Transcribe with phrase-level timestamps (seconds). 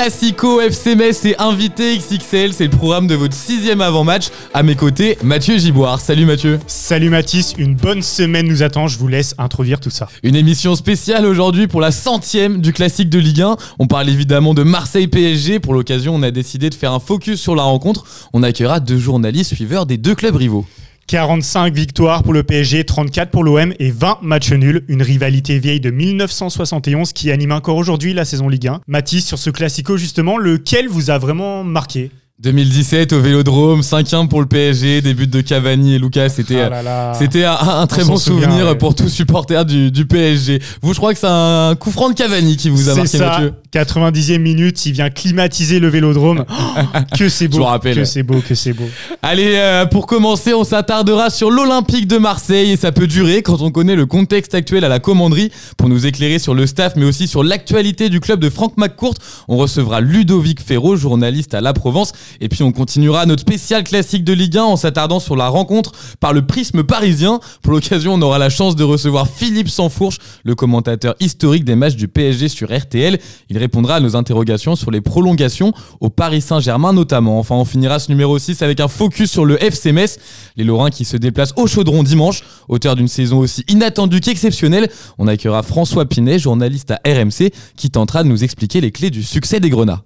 [0.00, 4.28] Classico FC Metz et Invité XXL, c'est le programme de votre sixième avant-match.
[4.54, 6.00] À mes côtés, Mathieu Giboire.
[6.00, 6.58] Salut Mathieu.
[6.66, 10.08] Salut Mathis, une bonne semaine nous attend, je vous laisse introduire tout ça.
[10.22, 13.56] Une émission spéciale aujourd'hui pour la centième du classique de Ligue 1.
[13.78, 15.60] On parle évidemment de Marseille PSG.
[15.60, 18.04] Pour l'occasion, on a décidé de faire un focus sur la rencontre.
[18.32, 20.64] On accueillera deux journalistes suiveurs des deux clubs rivaux.
[21.10, 24.84] 45 victoires pour le PSG, 34 pour l'OM et 20 matchs nuls.
[24.86, 28.82] Une rivalité vieille de 1971 qui anime encore aujourd'hui la saison Ligue 1.
[28.86, 32.12] Mathis, sur ce classico justement, lequel vous a vraiment marqué?
[32.42, 37.12] 2017 au Vélodrome, 5-1 pour le PSG, des buts de Cavani et Lucas, c'était ah
[37.14, 40.58] c'était un, très bon souvenir pour tous supporters du, du, PSG.
[40.80, 43.26] Vous, je crois que c'est un coup franc de Cavani qui vous a marqué, ça.
[43.26, 43.52] Mathieu.
[43.74, 46.46] 90e minute, il vient climatiser le Vélodrome.
[47.18, 48.88] que c'est beau, que c'est beau, que c'est beau.
[49.20, 53.60] Allez, euh, pour commencer, on s'attardera sur l'Olympique de Marseille et ça peut durer quand
[53.60, 55.52] on connaît le contexte actuel à la commanderie.
[55.76, 59.14] Pour nous éclairer sur le staff, mais aussi sur l'actualité du club de Franck McCourt,
[59.46, 64.24] on recevra Ludovic Ferro, journaliste à La Provence et puis on continuera notre spécial classique
[64.24, 67.40] de Ligue 1 en s'attardant sur la rencontre par le prisme parisien.
[67.62, 71.96] Pour l'occasion, on aura la chance de recevoir Philippe Sansfourche, le commentateur historique des matchs
[71.96, 73.18] du PSG sur RTL.
[73.48, 77.38] Il répondra à nos interrogations sur les prolongations au Paris Saint-Germain notamment.
[77.38, 80.18] Enfin, on finira ce numéro 6 avec un focus sur le FC Metz,
[80.56, 84.88] les Lorrains qui se déplacent au Chaudron dimanche, auteur d'une saison aussi inattendue qu'exceptionnelle.
[85.18, 89.22] On accueillera François Pinet, journaliste à RMC, qui tentera de nous expliquer les clés du
[89.22, 90.02] succès des Grenats.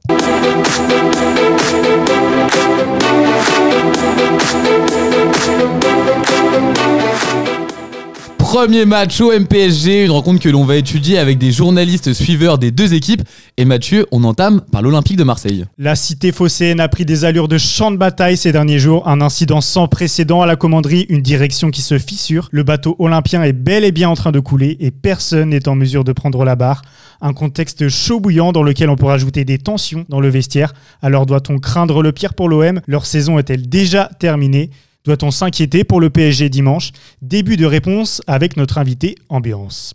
[8.55, 12.71] Premier match au MPSG, une rencontre que l'on va étudier avec des journalistes suiveurs des
[12.71, 13.23] deux équipes.
[13.57, 15.65] Et Mathieu, on entame par l'Olympique de Marseille.
[15.77, 19.09] La cité phocéenne a pris des allures de champ de bataille ces derniers jours.
[19.09, 22.49] Un incident sans précédent à la commanderie, une direction qui se fissure.
[22.53, 25.75] Le bateau olympien est bel et bien en train de couler et personne n'est en
[25.75, 26.83] mesure de prendre la barre.
[27.21, 30.75] Un contexte chaud bouillant dans lequel on peut rajouter des tensions dans le vestiaire.
[31.03, 34.71] Alors doit-on craindre le pire pour l'OM Leur saison est-elle déjà terminée?
[35.05, 36.91] Doit-on s'inquiéter pour le PSG dimanche?
[37.21, 39.95] Début de réponse avec notre invité Ambiance.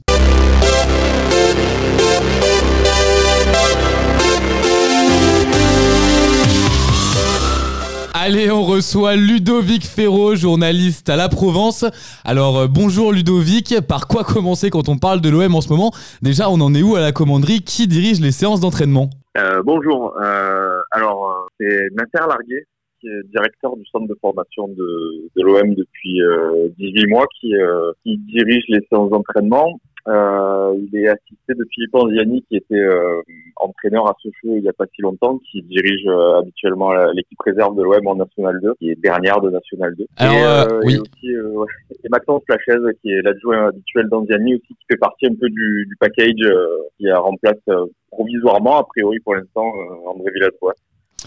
[8.13, 11.85] Allez, on reçoit Ludovic Ferro, journaliste à La Provence.
[12.25, 15.91] Alors, euh, bonjour Ludovic, par quoi commencer quand on parle de l'OM en ce moment?
[16.21, 17.61] Déjà, on en est où à la commanderie?
[17.61, 19.09] Qui dirige les séances d'entraînement?
[19.37, 22.65] Euh, Bonjour, euh, alors c'est Nasser Larguet,
[22.99, 27.55] qui est directeur du centre de formation de, de l'OM depuis euh, 18 mois, qui,
[27.55, 29.79] euh, qui, dirige les séances d'entraînement.
[30.07, 33.21] Euh, il est assisté de Philippe Anziani, qui était euh,
[33.57, 37.75] entraîneur à Sochaux il n'y a pas si longtemps, qui dirige euh, habituellement l'équipe réserve
[37.75, 40.05] de l'OM en National 2, qui est dernière de National 2.
[40.17, 40.97] Alors, et, oui.
[40.99, 41.67] aussi ouais,
[42.03, 45.85] et Maxence Plachaise, qui est l'adjoint habituel d'Anziani aussi, qui fait partie un peu du,
[45.87, 46.53] du package
[46.97, 47.61] qui remplace
[48.09, 49.71] provisoirement, a priori pour l'instant,
[50.07, 50.73] André Villas-Boas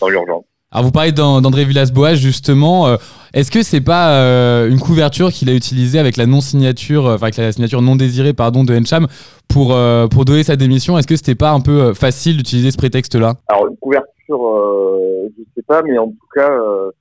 [0.00, 0.44] dans l'urgence.
[0.72, 2.86] Alors vous parlez d'André Villas-Boas justement.
[2.86, 2.96] Euh,
[3.34, 7.14] est-ce que c'est pas euh, une couverture qu'il a utilisée avec la non signature, euh,
[7.16, 9.06] enfin avec la signature non désirée pardon de Encham
[9.48, 9.76] pour
[10.10, 10.96] pour donner sa démission?
[10.96, 13.34] Est-ce que c'était pas un peu facile d'utiliser ce prétexte-là?
[13.48, 14.08] Alors une couverture,
[15.36, 16.48] je sais pas, mais en tout cas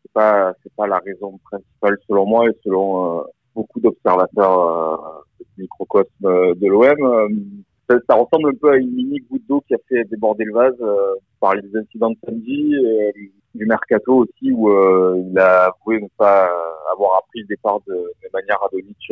[0.01, 3.23] c'est pas c'est pas la raison principale selon moi et selon
[3.55, 7.63] beaucoup d'observateurs du microcosme de l'OM
[8.07, 10.75] ça, ressemble un peu à une mini goutte d'eau qui a fait déborder le vase
[10.81, 13.11] euh, par les incidents de samedi, euh,
[13.55, 16.49] du mercato aussi où euh, il a avoué ne pas
[16.91, 19.11] avoir appris le départ de, de Nemanja Radonic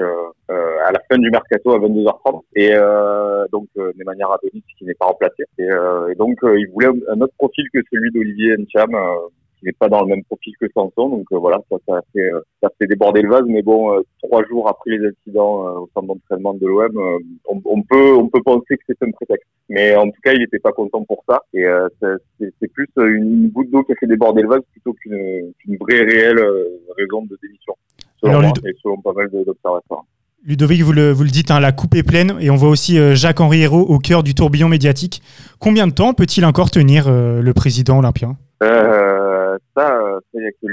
[0.50, 2.73] à la fin du mercato à 22h30 et
[3.51, 5.44] donc Nemanja Radonic qui n'est pas remplacé.
[5.57, 8.91] Et, et donc il voulait un autre profil que celui d'Olivier Ncham
[9.59, 11.09] qui n'est pas dans le même profil que Sanson.
[11.09, 13.43] Donc euh, voilà, ça, ça, a fait, euh, ça a fait déborder le vase.
[13.47, 17.81] Mais bon, euh, trois jours après les incidents au centre d'entraînement de l'OM, on, on,
[17.83, 19.47] peut on peut penser que c'est un prétexte.
[19.67, 21.41] Mais en tout cas, il n'était pas content pour ça.
[21.53, 21.65] Et
[22.01, 26.01] c'est plus une goutte d'eau qui a fait déborder le vase plutôt qu'une qu vraie
[26.01, 26.39] réelle
[26.97, 27.73] raison de démission.
[28.21, 30.03] Selon moi et selon pas mal d'observateurs.
[30.45, 32.97] Ludovic, vous le, vous le dites, hein, la coupe est pleine et on voit aussi
[33.15, 35.21] Jacques-Henri Hérault au cœur du tourbillon médiatique.
[35.59, 38.38] Combien de temps peut-il encore tenir le président olympien?
[38.63, 40.00] Euh, Ça,
[40.33, 40.67] il n'y a que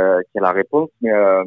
[0.00, 0.90] lui qui a la réponse.
[1.00, 1.44] Mais euh,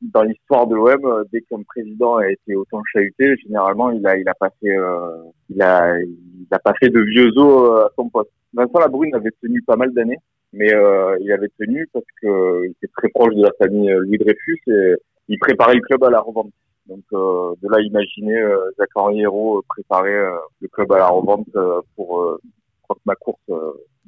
[0.00, 4.28] dans l'histoire de l'OM, dès qu'un président a été autant chahuté, généralement, il a, il
[4.28, 8.08] a pas fait, euh, il a, il a pas fait de vieux os à son
[8.08, 8.30] poste.
[8.54, 10.18] Vincent Labrune avait tenu pas mal d'années,
[10.52, 14.18] mais euh, il avait tenu parce que il était très proche de la famille Louis
[14.18, 14.94] Dreyfus et
[15.28, 16.52] il préparait le club à la revente.
[16.86, 20.14] Donc euh, de là, imaginer euh, Jacques-Henri Hérault préparer
[20.60, 21.48] le club à la revente
[21.96, 22.38] pour
[23.06, 23.40] ma course,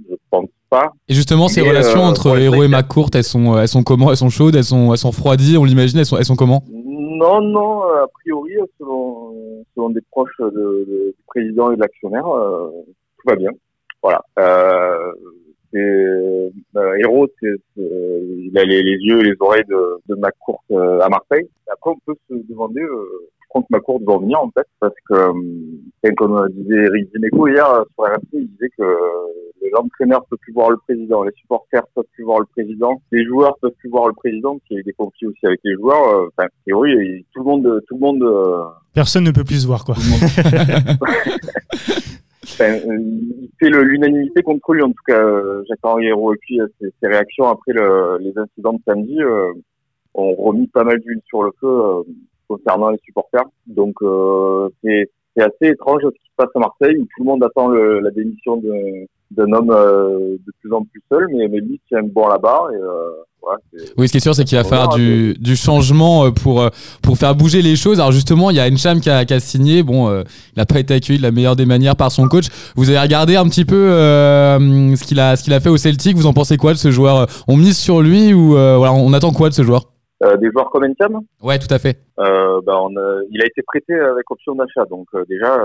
[0.09, 0.93] je pense pas.
[1.09, 4.11] Et justement, ces relations entre Héros et McCourt, elles sont, elles sont comment?
[4.11, 4.57] Elles sont chaudes?
[4.57, 5.57] Elles sont, elles sont refroidies?
[5.57, 5.99] On l'imagine?
[5.99, 6.63] Elles sont, elles sont comment?
[6.69, 9.35] Non, non, a priori, selon,
[9.75, 13.51] selon des proches de, du président et de l'actionnaire, tout va bien.
[14.03, 14.21] Voilà.
[14.39, 15.13] Euh,
[15.75, 16.51] euh,
[16.99, 21.49] Héros, c'est, il a les, yeux et les oreilles de, de McCourt euh, à Marseille.
[21.73, 26.13] Après, on peut se demander euh, contre McCourt va venir en fait, parce que euh,
[26.17, 28.85] comme disait Eric Dimeco hier sur RMC, il disait que
[29.63, 33.25] les entraîneurs peuvent plus voir le président, les supporters peuvent plus voir le président, les
[33.25, 35.75] joueurs peuvent plus voir le président, qu'il y a eu des conflits aussi avec les
[35.75, 36.29] joueurs.
[36.37, 38.25] Enfin, théorie, tout le monde, tout le monde.
[38.93, 39.95] Personne ne peut plus se voir quoi.
[42.45, 45.23] Enfin, il fait l'unanimité contre lui en tout cas
[45.69, 49.53] Jacques-Henri Hérault et puis ses, ses, réactions après le, les incidents de samedi euh,
[50.15, 52.03] ont remis pas mal d'huile sur le feu euh,
[52.49, 57.05] concernant les supporters donc euh, c'est assez étrange ce qui se passe à Marseille où
[57.05, 58.61] tout le monde attend le, la démission
[59.31, 62.77] d'un homme euh, de plus en plus seul mais, mais lui tient bon là-bas et
[62.77, 63.11] euh,
[63.97, 66.71] oui, ce qui est sûr, c'est qu'il va falloir du, du, changement euh, pour, euh,
[67.03, 68.01] pour faire bouger les choses.
[68.01, 69.83] Alors justement, il y a Encham qui a, qui a signé.
[69.83, 70.23] Bon, euh,
[70.55, 72.47] il n'a pas été accueilli de la meilleure des manières par son coach.
[72.77, 75.77] Vous avez regardé un petit peu euh, ce qu'il a, ce qu'il a fait au
[75.77, 76.17] Celtic.
[76.17, 77.27] Vous en pensez quoi de ce joueur?
[77.47, 79.94] On mise sur lui ou voilà, on attend quoi de ce joueur?
[80.21, 81.99] Des joueurs comme Encham Ouais, tout à fait.
[82.17, 82.91] Bah, on
[83.31, 84.85] il a été prêté avec option d'achat.
[84.87, 85.57] Donc déjà,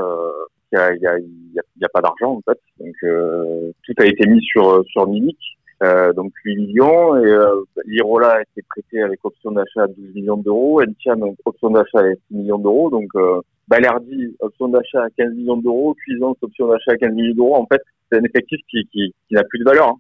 [0.72, 2.60] il n'y a, y a, y a, pas d'argent en fait.
[2.80, 5.38] Donc tout a été mis sur, sur Milik.
[5.82, 10.14] Euh, donc 8 millions et euh, Lirola a été prêté avec option d'achat à 12
[10.14, 15.10] millions d'euros, Entiam option d'achat à 6 millions d'euros, donc euh, Balerdi option d'achat à
[15.16, 17.56] 15 millions d'euros, Cuisance option d'achat à 15 millions d'euros.
[17.56, 17.82] En fait,
[18.12, 19.96] c'est un effectif qui, qui, qui n'a plus de valeur, hein.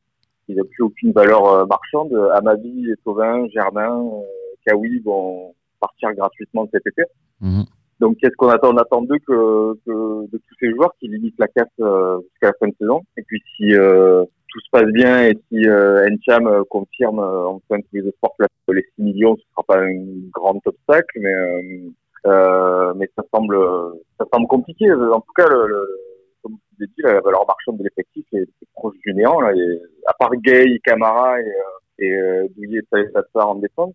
[0.49, 2.13] il n'a plus aucune valeur euh, marchande.
[2.33, 4.21] Amavi, Sauvin, Germain, euh,
[4.65, 7.03] Kawi vont partir gratuitement cet été.
[7.41, 7.65] Mhm.
[7.99, 8.73] Donc qu'est-ce qu'on attend?
[8.73, 12.47] On attend d'eux que, que, de tous ces joueurs qui limitent la casse euh, jusqu'à
[12.47, 13.01] la fin de saison.
[13.17, 17.47] Et puis si euh, tout se passe bien et si euh, Encham euh, confirme euh,
[17.47, 19.93] enfin tous les que les 6 millions, ce sera pas un
[20.31, 21.33] grand obstacle, mais
[22.25, 23.57] euh, mais ça semble
[24.17, 24.91] ça semble compliqué.
[24.91, 25.99] En tout cas, le, le,
[26.41, 29.41] comme vous l'avez dit, la valeur marchande de l'effectif est, proche du néant.
[29.41, 31.53] Là, et, à part Gay, Camara et,
[31.99, 33.93] et euh, Douillet et en défense,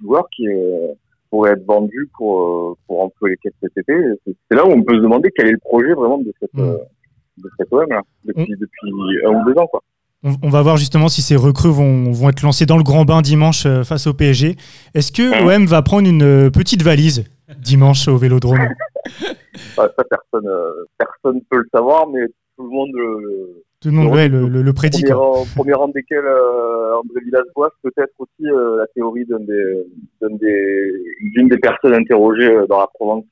[0.00, 0.46] joueurs qui
[1.30, 3.92] pourraient être vendus pour pour employer cet été.
[4.24, 6.76] C'est là où on peut se demander quel est le projet vraiment de cette mmh
[7.42, 7.86] de cette OM
[8.24, 8.90] depuis, depuis
[9.26, 9.66] un ou deux ans.
[9.66, 9.82] Quoi.
[10.22, 13.22] On, va voir justement si ces recrues vont, vont, être lancées dans le grand bain
[13.22, 14.56] dimanche euh, face au PSG.
[14.94, 17.24] Est-ce que l'OM va prendre une euh, petite valise
[17.58, 18.58] dimanche au Vélodrome?
[19.74, 22.26] Ça, personne euh, personne peut le savoir, mais
[22.56, 25.02] tout le monde le, tout le monde le, le, prédit.
[25.02, 29.86] Premier, rang, premier rang desquels André Villas-Boas, peut-être aussi la théorie d'une des,
[30.28, 33.24] des, des, personnes interrogées dans la Provence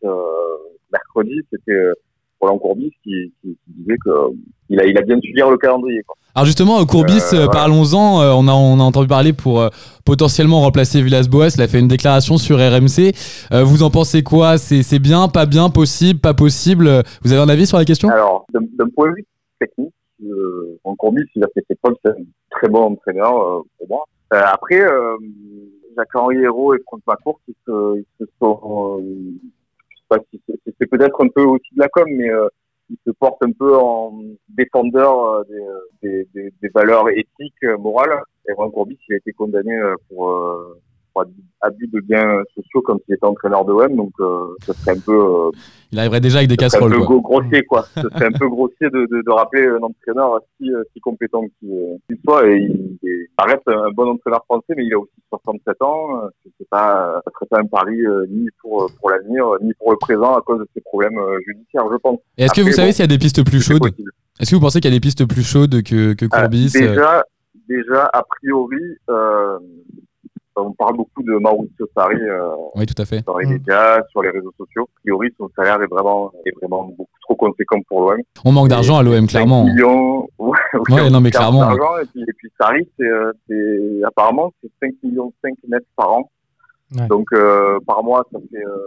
[0.91, 1.93] mercredi, c'était
[2.41, 6.03] Roland Courbis qui, qui, qui disait qu'il a, il a bien su lire le calendrier.
[6.07, 6.17] Quoi.
[6.35, 8.23] Alors justement, Courbis, euh, euh parlons-en.
[8.23, 9.69] Euh, on, a, on a entendu parler pour euh,
[10.05, 11.49] potentiellement remplacer Villas-Boas.
[11.57, 13.13] Il a fait une déclaration sur RMC.
[13.65, 14.57] vous en pensez quoi?
[14.59, 17.03] C'est bien, pas bien, possible, pas possible?
[17.23, 18.09] Vous avez un avis sur la question?
[18.09, 19.27] Alors, d'un point de vue
[19.59, 21.95] technique, Roland Courbis, il a fait ses preuves.
[22.05, 24.05] C'est un très bon entraîneur pour moi.
[24.31, 24.81] après,
[25.97, 29.03] Jacques-Henri Hérault et Franck Macourt, ils se, ils se sont
[30.79, 32.49] c'est peut-être un peu aussi de la com, mais euh,
[32.91, 34.19] il se porte un peu en
[34.49, 35.43] défendeur euh,
[36.03, 38.23] des, des, des, valeurs éthiques, euh, morales.
[38.49, 39.79] Et Roland Courbis, il a été condamné
[40.09, 40.35] pour,
[41.25, 44.13] pour abus de biens sociaux comme s'il était entraîneur de OM, donc
[44.65, 45.51] ça serait un peu
[45.91, 46.93] il arriverait déjà avec des casseroles.
[46.93, 47.87] Un peu grossier, quoi.
[47.95, 52.19] C'est un peu grossier de, de, de, rappeler un entraîneur si, euh, si compétent qu'il
[52.25, 52.47] soit.
[52.47, 52.99] Et il,
[53.39, 56.29] ça reste un bon entraîneur français, mais il a aussi 67 ans.
[56.59, 59.97] C'est pas, ça serait pas un pari euh, ni pour, pour l'avenir, ni pour le
[59.97, 62.19] présent à cause de ses problèmes euh, judiciaires, je pense.
[62.37, 63.87] Est-ce que vous savez s'il y a des pistes plus chaudes
[64.41, 67.25] Est-ce que vous pensez qu'il y a des pistes plus chaudes que, que Courbis Déjà,
[67.67, 69.59] déjà, a priori, euh,
[70.61, 73.25] on parle beaucoup de Mauricio Sarri euh, oui, tout à fait.
[73.25, 73.53] dans les mm.
[73.53, 74.85] médias, sur les réseaux sociaux.
[74.85, 78.21] A priori, son salaire est vraiment, est vraiment beaucoup trop conséquent pour l'OM.
[78.45, 79.65] On manque d'argent à l'OM, clairement.
[79.65, 81.71] millions, ouais, non, mais clairement.
[81.73, 86.31] Et puis, et puis Sarri, c'est, euh, apparemment, c'est 5 millions 5 nets par an.
[87.09, 88.79] Donc, euh, par mois, ça fait, euh,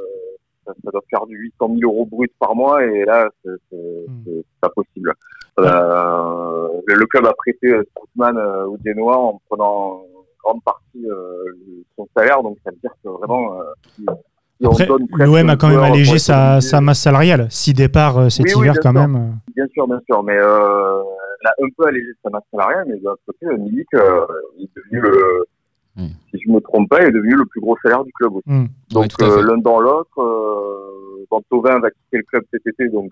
[0.65, 4.05] ça, ça, doit faire du 800 000 euros brut par mois, et là, c'est, c'est,
[4.07, 4.41] mm.
[4.59, 5.13] pas possible.
[5.59, 10.03] Euh, le club a prêté Strootman euh, au Genoa en prenant
[10.43, 13.59] grande partie euh, son salaire, donc ça veut dire que vraiment.
[13.59, 14.13] Euh,
[14.61, 17.47] l'OM a quand même allégé sa, sa, masse salariale.
[17.49, 19.39] Six départs euh, cet hiver, quand même.
[19.55, 20.23] Bien sûr, bien sûr.
[20.23, 21.01] Mais euh,
[21.41, 24.25] elle a un peu allégé sa masse salariale, mais d'un côté, Milik euh,
[24.57, 25.45] il est devenu le.
[25.95, 26.07] Mm.
[26.29, 28.35] Si je ne me trompe pas, il est devenu le plus gros salaire du club
[28.35, 28.49] aussi.
[28.49, 28.67] Mm.
[28.91, 33.11] Donc euh, l'un dans l'autre, euh, quand Tovin va quitter le club cet été, donc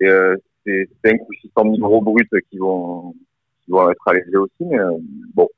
[0.00, 3.14] c'est 5 ou 600 000 euros bruts qui vont,
[3.64, 4.64] qui vont être allégés aussi.
[4.64, 4.78] Mais
[5.34, 5.48] bon,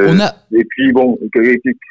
[0.00, 0.32] On a...
[0.52, 1.18] Et puis bon,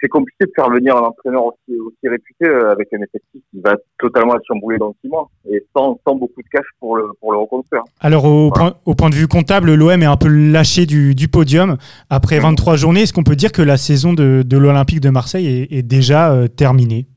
[0.02, 3.60] c'est compliqué de faire venir un entraîneur aussi, aussi réputé euh, avec un effectif qui
[3.60, 7.10] va totalement être chamboulé dans six mois et sans, sans beaucoup de cash pour le,
[7.20, 7.84] pour le reconstruire.
[8.00, 11.28] Alors au, point, au point de vue comptable, l'OM est un peu lâché du, du
[11.28, 11.78] podium.
[12.10, 12.78] Après 23 mmh.
[12.78, 15.84] journées, est-ce qu'on peut dire que la saison de, de l'Olympique de Marseille est, est
[15.84, 17.08] déjà euh, terminée?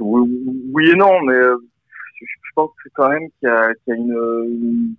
[0.00, 0.28] Oui,
[0.72, 1.56] oui, et non, mais euh,
[2.20, 4.16] je, je pense que quand même qu'il y, qu y a, une,
[4.48, 4.94] une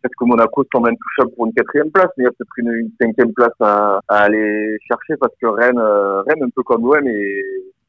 [0.00, 2.72] peut-être que Monaco semble intouchable pour une quatrième place, mais il y a peut-être une,
[2.72, 6.82] une, cinquième place à, à, aller chercher parce que Rennes, euh, Rennes un peu comme
[6.82, 7.42] l'OM est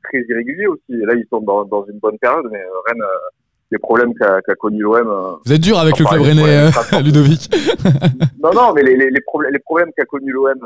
[0.04, 0.94] très irrégulier aussi.
[0.94, 3.30] Et là, ils sont dans, dans une bonne période, mais euh, Rennes, euh,
[3.72, 5.40] les problèmes qu'a qu connu l'OM.
[5.46, 6.70] Vous êtes dur avec le club rennais,
[7.04, 7.50] Ludovic.
[8.44, 10.60] non, non, mais les, les, les, problèmes, les problèmes qu'a connu l'OM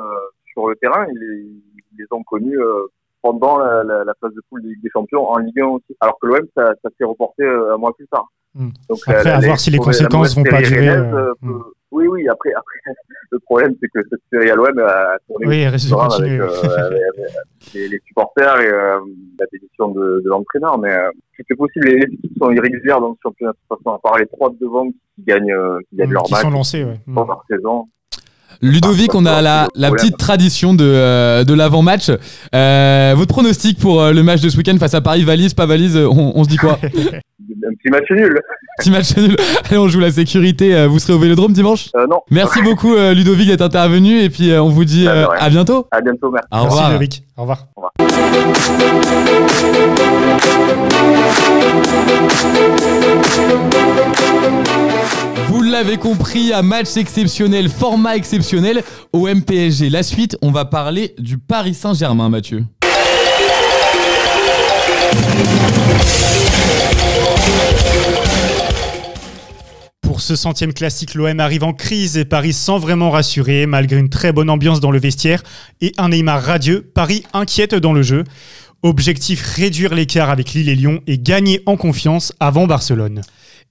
[0.51, 1.61] sur le terrain, ils,
[1.91, 2.59] ils les ont connus
[3.21, 5.95] pendant la, la, la, phase de poule des Champions en Ligue 1 aussi.
[5.99, 8.27] Alors que l'OM, ça, ça s'est reporté un mois plus tard.
[8.55, 8.69] Mmh.
[8.89, 10.89] Donc, après, à voir si les conséquences vont pas durer.
[10.89, 11.33] Euh, peut...
[11.41, 11.63] mmh.
[11.91, 12.79] Oui, oui, après, après
[13.31, 16.39] le problème, c'est que cette série à l'OM a tourné oui, avec, euh, avec,
[17.73, 18.99] les, les, supporters et euh,
[19.39, 20.77] la décision de, de l'entraîneur.
[20.77, 21.09] Mais euh,
[21.47, 24.27] c'est possible, les, équipes sont irrégulières dans ce championnat de toute façon, à part les
[24.27, 25.55] trois de devant qui gagnent,
[25.89, 26.41] qui gagnent mmh, leur qui match.
[26.41, 26.99] sont lancés, ouais.
[27.07, 27.87] Leur saison.
[28.61, 32.09] Ludovic, on a la, la petite tradition de, euh, de l'avant-match.
[32.53, 35.65] Euh, votre pronostic pour euh, le match de ce week-end face à Paris, valise, pas
[35.65, 36.79] valise, on, on se dit quoi?
[36.83, 38.39] Un petit match nul.
[38.79, 39.35] Petit match nul.
[39.69, 40.85] Allez, on joue la sécurité.
[40.87, 41.89] Vous serez au Vélodrome dimanche?
[41.95, 42.19] Euh, Non.
[42.29, 45.87] Merci beaucoup Ludovic d'être intervenu et puis on vous dit à bientôt.
[45.91, 46.47] À bientôt, merci.
[46.51, 46.89] Au revoir.
[46.89, 47.23] Merci Ludovic.
[47.37, 47.67] Au revoir.
[47.75, 48.85] Au revoir.
[55.47, 59.89] Vous l'avez compris, un match exceptionnel, format exceptionnel au MPSG.
[59.89, 62.63] La suite, on va parler du Paris Saint-Germain, Mathieu.
[70.01, 74.09] Pour ce centième classique, l'OM arrive en crise et Paris sans vraiment rassurer, malgré une
[74.09, 75.43] très bonne ambiance dans le vestiaire
[75.81, 76.89] et un Neymar radieux.
[76.93, 78.23] Paris inquiète dans le jeu.
[78.81, 83.21] Objectif réduire l'écart avec Lille et Lyon et gagner en confiance avant Barcelone.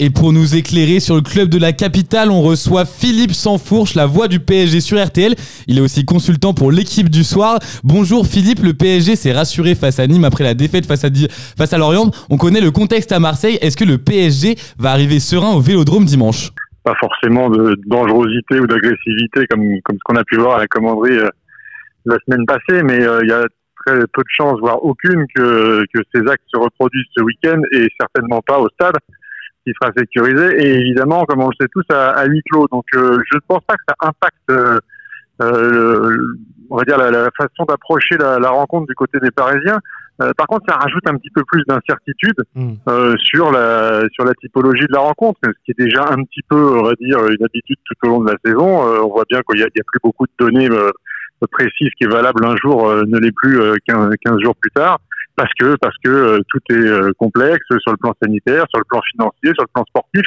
[0.00, 4.06] Et pour nous éclairer sur le club de la capitale, on reçoit Philippe Sansfourche, la
[4.06, 5.36] voix du PSG sur RTL.
[5.68, 7.60] Il est aussi consultant pour l'équipe du soir.
[7.84, 11.10] Bonjour Philippe, le PSG s'est rassuré face à Nîmes après la défaite face à,
[11.56, 12.10] face à Lorient.
[12.28, 13.56] On connaît le contexte à Marseille.
[13.60, 16.50] Est-ce que le PSG va arriver serein au Vélodrome dimanche?
[16.82, 20.66] Pas forcément de dangerosité ou d'agressivité comme, comme ce qu'on a pu voir à la
[20.66, 21.30] commanderie euh,
[22.04, 23.44] la semaine passée, mais euh, il y a
[23.86, 27.86] très peu de chances, voire aucune, que, que ces actes se reproduisent ce week-end et
[28.00, 28.96] certainement pas au stade
[29.64, 32.66] qui sera sécurisé et évidemment, comme on le sait tous, à, à huis clos.
[32.71, 34.78] Donc, euh, je ne pense pas que ça impacte, euh,
[35.42, 36.16] euh,
[36.71, 39.78] on va dire, la, la façon d'approcher la, la, rencontre du côté des Parisiens.
[40.23, 43.16] Euh, par contre, ça rajoute un petit peu plus d'incertitude mmh.
[43.18, 46.78] sur la sur la typologie de la rencontre, ce qui est déjà un petit peu,
[46.78, 48.85] on va dire, une habitude tout au long de la saison.
[49.04, 50.68] on voit bien qu'il y, y, a plus beaucoup de données
[51.50, 55.00] précises qui est valable un jour ne l'est plus 15, 15 jours plus tard
[55.36, 58.84] parce que parce que euh, tout est euh, complexe sur le plan sanitaire, sur le
[58.84, 60.22] plan financier, sur le plan sportif.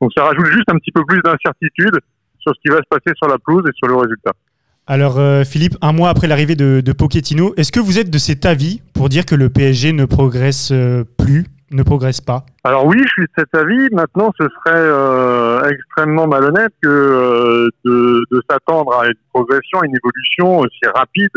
[0.00, 1.98] Donc ça rajoute juste un petit peu plus d'incertitude
[2.38, 4.32] sur ce qui va se passer sur la pelouse et sur le résultat.
[4.86, 8.18] Alors euh, Philippe, un mois après l'arrivée de, de Pochettino, est-ce que vous êtes de
[8.18, 10.72] cet avis pour dire que le PSG ne progresse
[11.18, 12.46] plus, ne progresse pas?
[12.64, 13.88] Alors oui, je suis de cet avis.
[13.92, 20.80] Maintenant, ce serait extrêmement malhonnête que de, de s'attendre à une progression, une évolution aussi
[20.94, 21.30] rapide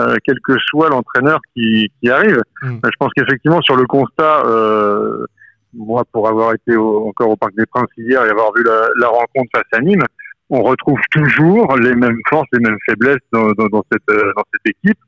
[0.00, 2.42] euh, quel que soit l'entraîneur qui, qui, arrive.
[2.62, 2.78] Mm.
[2.84, 5.26] Je pense qu'effectivement, sur le constat, euh,
[5.74, 8.88] moi, pour avoir été au, encore au Parc des Princes hier et avoir vu la,
[9.00, 10.04] la, rencontre face à Nîmes,
[10.50, 14.44] on retrouve toujours les mêmes forces, les mêmes faiblesses dans, dans, dans cette, euh, dans
[14.52, 14.98] cette équipe.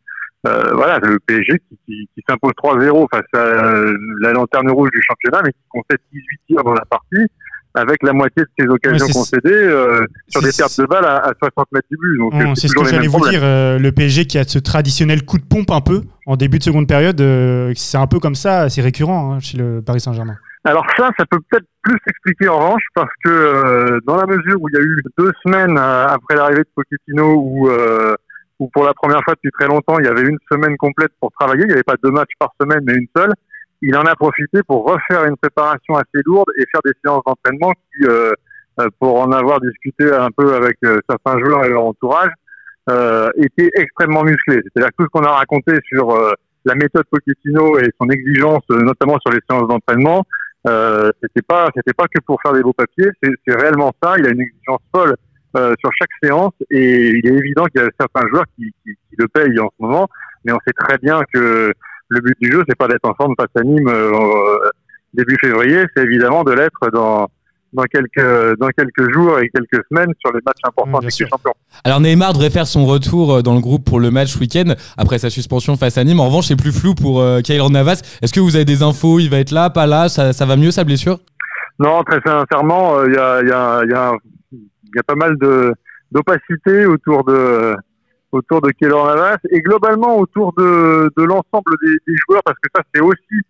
[0.47, 3.85] Euh, voilà, le PSG qui, qui, qui s'impose 3-0 face à
[4.21, 7.27] la lanterne rouge du championnat, mais qui concède 18 tirs dans la partie
[7.75, 11.17] avec la moitié de ses occasions ouais, concédées euh, sur des pertes de balles à,
[11.17, 12.19] à, 60 mètres du but.
[12.19, 13.41] Donc, oh, c'est ce que j'allais vous dire.
[13.43, 16.63] Euh, le PSG qui a ce traditionnel coup de pompe un peu en début de
[16.63, 20.37] seconde période, euh, c'est un peu comme ça, c'est récurrent hein, chez le Paris Saint-Germain.
[20.65, 24.61] Alors ça, ça peut peut-être plus s'expliquer en revanche parce que euh, dans la mesure
[24.61, 27.69] où il y a eu deux semaines euh, après l'arrivée de Pochettino où,
[28.61, 31.33] où pour la première fois depuis très longtemps il y avait une semaine complète pour
[31.33, 33.33] travailler, il n'y avait pas deux matchs par semaine mais une seule
[33.83, 37.73] il en a profité pour refaire une préparation assez lourde et faire des séances d'entraînement
[37.73, 38.33] qui, euh,
[38.81, 42.31] euh, pour en avoir discuté un peu avec euh, certains joueurs et leur entourage,
[42.91, 44.61] euh, étaient extrêmement musclés.
[44.63, 46.33] C'est-à-dire tout ce qu'on a raconté sur euh,
[46.65, 50.25] la méthode Pochettino et son exigence, notamment sur les séances d'entraînement,
[50.67, 54.15] euh, c'était pas c'était pas que pour faire des beaux papiers, c'est réellement ça.
[54.19, 55.17] Il a une exigence folle
[55.57, 58.93] euh, sur chaque séance et il est évident qu'il y a certains joueurs qui, qui,
[58.93, 60.07] qui, le payent en ce moment,
[60.45, 61.73] mais on sait très bien que
[62.11, 64.69] le but du jeu, c'est pas d'être en forme face à Nîmes euh,
[65.15, 67.29] début février, c'est évidemment de l'être dans
[67.73, 71.55] dans quelques dans quelques jours et quelques semaines sur les matchs importants Mmh, des champions.
[71.85, 75.19] Alors Neymar devrait faire son retour euh, dans le groupe pour le match week-end après
[75.19, 76.21] sa suspension face à Nîmes.
[76.21, 78.03] En revanche, c'est plus flou pour euh, Keylor Navas.
[78.23, 79.19] Est-ce que vous avez des infos?
[79.21, 80.09] Il va être là, pas là?
[80.09, 81.19] Ça, ça va mieux sa blessure?
[81.79, 84.13] Non, très sincèrement, euh, il y, a, il y, a, il y, a,
[84.97, 85.73] y a pas mal de
[86.13, 87.75] d'opacité autour de
[88.33, 92.69] autour de Keylor Navas et globalement autour de, de l'ensemble des, des joueurs parce que
[92.75, 93.41] ça c'est aussi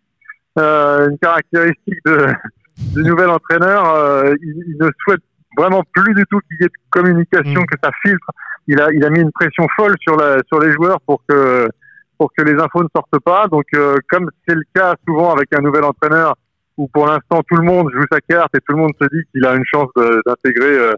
[0.59, 2.27] euh, une caractéristique de,
[2.95, 3.95] du nouvel entraîneur.
[3.95, 5.21] Euh, il, il, ne souhaite
[5.57, 7.67] vraiment plus du tout qu'il y ait de communication, Mm.
[7.67, 8.27] que ça filtre.
[8.69, 11.69] Il a, il a mis une pression folle sur, la, sur les joueurs pour que,
[12.19, 13.49] pour que les infos ne sortent pas.
[13.49, 16.35] Donc, euh, comme c'est le cas souvent avec un nouvel entraîneur,
[16.77, 19.23] où pour l'instant tout le monde joue sa carte et tout le monde se dit
[19.33, 19.91] qu'il a une chance
[20.25, 20.93] d'intégrer, euh,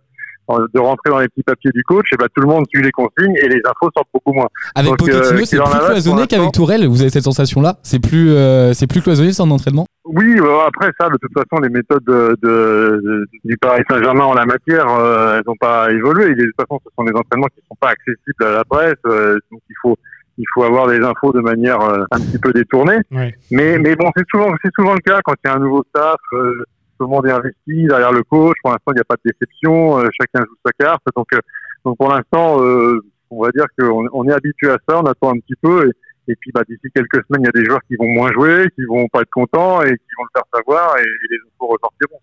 [0.49, 2.90] de rentrer dans les petits papiers du coach, et ben tout le monde suit les
[2.90, 4.49] consignes et les infos sortent beaucoup moins.
[4.75, 6.87] Avec Donc, Pochettino, euh, c'est plus cloisonné qu'avec Tourelle.
[6.87, 7.76] Vous avez cette sensation-là?
[7.82, 11.62] C'est plus, euh, c'est plus cloisonné son entraînement Oui, euh, après ça, de toute façon,
[11.62, 15.90] les méthodes de, de- de- du Paris Saint-Germain en la matière, euh, elles n'ont pas
[15.90, 16.34] évolué.
[16.34, 18.94] De toute façon, ce sont des entraînements qui ne sont pas accessibles à la presse,
[19.06, 19.96] euh, donc il faut
[20.38, 22.96] il faut avoir des infos de manière euh, un petit peu détournée.
[23.11, 23.34] Ouais.
[23.50, 25.84] Mais mais bon, c'est souvent c'est souvent le cas quand il y a un nouveau
[25.90, 26.16] staff.
[26.32, 26.64] euh,
[27.02, 28.56] le monde est investi derrière le coach.
[28.62, 29.99] Pour l'instant, il n'y a pas de déception.
[29.99, 31.02] euh, chacun joue sa carte.
[31.16, 31.40] Donc euh,
[31.85, 35.00] donc pour l'instant, euh, on va dire qu'on on est habitué à ça.
[35.00, 35.88] On attend un petit peu.
[35.88, 35.92] Et,
[36.29, 38.67] et puis bah, d'ici quelques semaines, il y a des joueurs qui vont moins jouer,
[38.76, 41.73] qui vont pas être contents et qui vont le faire savoir et, et les infos
[41.73, 42.21] ressortiront.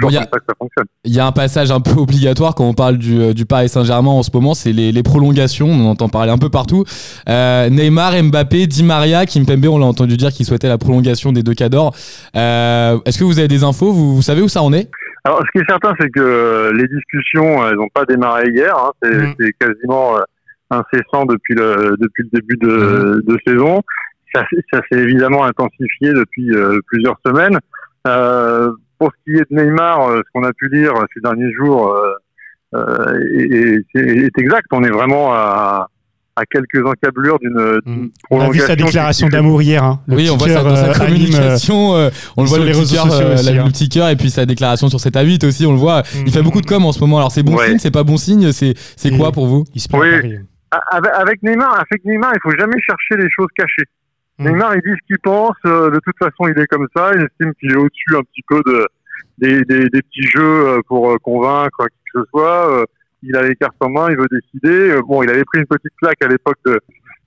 [0.00, 0.84] Bon, il y a- comme ça que ça fonctionne.
[1.04, 3.68] Il y a un passage un peu obligatoire quand on parle du, euh, du Paris
[3.68, 5.66] Saint-Germain en ce moment, c'est les, les prolongations.
[5.68, 6.84] On en entend parler un peu partout.
[7.28, 11.42] Euh, Neymar, Mbappé, Di Maria, Kimpembe, on l'a entendu dire qu'il souhaitait la prolongation des
[11.42, 11.94] deux cadors.
[12.36, 13.92] Euh, Est-ce que vous avez des infos?
[13.92, 14.88] Vous, vous savez où ça en est?
[15.24, 18.74] Alors, ce qui est certain, c'est que les discussions, elles n'ont pas démarré hier.
[18.76, 18.90] Hein.
[19.02, 19.34] C'est Mm.
[19.38, 20.20] c'est quasiment euh,
[20.70, 23.82] incessant depuis le depuis le début de, de saison.
[24.34, 27.58] Ça, s'est- ça s'est évidemment intensifié depuis euh, plusieurs semaines.
[28.06, 31.52] Euh, pour ce qui est de Neymar, euh, ce qu'on a pu lire ces derniers
[31.52, 32.12] jours euh,
[32.76, 34.66] euh, est, est- est exact.
[34.72, 35.88] On est vraiment à,
[36.36, 38.10] à quelques encablures d'une d'une Mm.
[38.30, 39.82] On a vu sa déclaration qui- d'amour hier.
[39.82, 40.00] hein.
[40.06, 41.96] Le Oui, on voit ça cœur, dans sa anime, euh, communication.
[41.96, 43.68] euh, on le voit sur le les petit réseaux cœur, sociaux euh, aussi, la- hein.
[43.68, 45.66] petit cœur et puis sa déclaration sur cet A8 aussi.
[45.66, 46.02] On le voit.
[46.24, 46.44] Il fait Mm.
[46.44, 47.18] beaucoup de com en ce moment.
[47.18, 47.66] Alors c'est bon Ouais.
[47.68, 48.52] signe, c'est pas bon signe.
[48.52, 48.74] C'est
[49.16, 49.64] quoi pour vous?
[49.74, 50.36] Il se plaint Oui.
[50.72, 53.86] Avec, Neymar, avec Neymar, il faut jamais chercher les choses cachées.
[54.38, 54.48] Mm.
[54.48, 55.56] Neymar, il dit ce qu'il pense.
[55.66, 57.10] euh, de toute façon, il est comme ça.
[57.14, 58.86] Il estime qu'il est au-dessus un petit peu de
[59.38, 62.80] des, des, des petits jeux euh, pour euh, convaincre qui que ce soit.
[62.80, 62.84] Euh,
[63.22, 64.98] il a les cartes en main, il veut décider.
[65.06, 66.80] Bon, il avait pris une petite claque à l'époque de,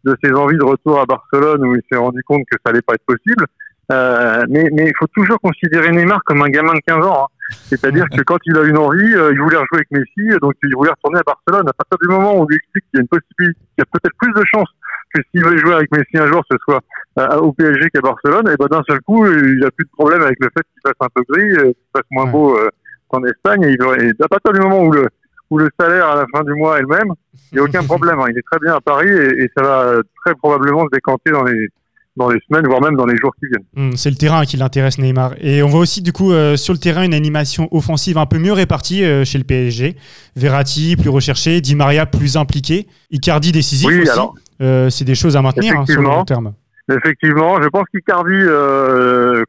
[0.06, 2.82] de ses envies de retour à Barcelone où il s'est rendu compte que ça allait
[2.82, 3.46] pas être possible.
[3.92, 7.26] Euh, mais, mais il faut toujours considérer Neymar comme un gamin de 15 ans.
[7.26, 7.28] hein.
[7.50, 10.74] C'est-à-dire que quand il a une envie, euh, il voulait rejouer avec Messi, donc il
[10.76, 11.68] voulait retourner à Barcelone.
[11.70, 13.82] À partir du moment où on lui explique qu'il y a une possibilité, qu'il y
[13.82, 14.70] a peut-être plus de chances
[15.14, 16.82] que s'il veut jouer avec Messi un jour, ce soit
[17.20, 20.22] euh, au PSG qu'à Barcelone, et ben d'un seul coup, il a plus de problème
[20.22, 22.70] avec le fait qu'il fasse un peu gris, euh, qu'il fasse moins beau euh,
[23.10, 23.64] qu'en Espagne.
[23.64, 25.08] Et, il veut- et à partir du moment où le,
[25.52, 27.14] où le salaire à la fin du mois est le même,
[27.52, 28.20] il n'y a aucun problème.
[28.20, 28.26] hein.
[28.30, 31.30] Il est très bien à Paris et, et ça va euh, très probablement se décanter
[31.32, 31.68] dans les
[32.16, 33.90] dans les semaines, voire même dans les jours qui viennent.
[33.92, 35.34] Mm, C'est le terrain qui l'intéresse Neymar.
[35.42, 38.38] Et on voit aussi du coup euh, sur le terrain une animation offensive un peu
[38.38, 39.96] mieux répartie euh, chez le PSG.
[40.36, 44.10] Verratti plus recherché, Di Maria plus impliqué, Icardi décisif Oui, aussi.
[44.12, 44.36] alors.
[44.62, 46.18] Euh, c'est des choses à maintenir hein, sur le Effectivement.
[46.18, 46.54] long terme.
[46.92, 48.38] Effectivement, je pense qu'Icardi,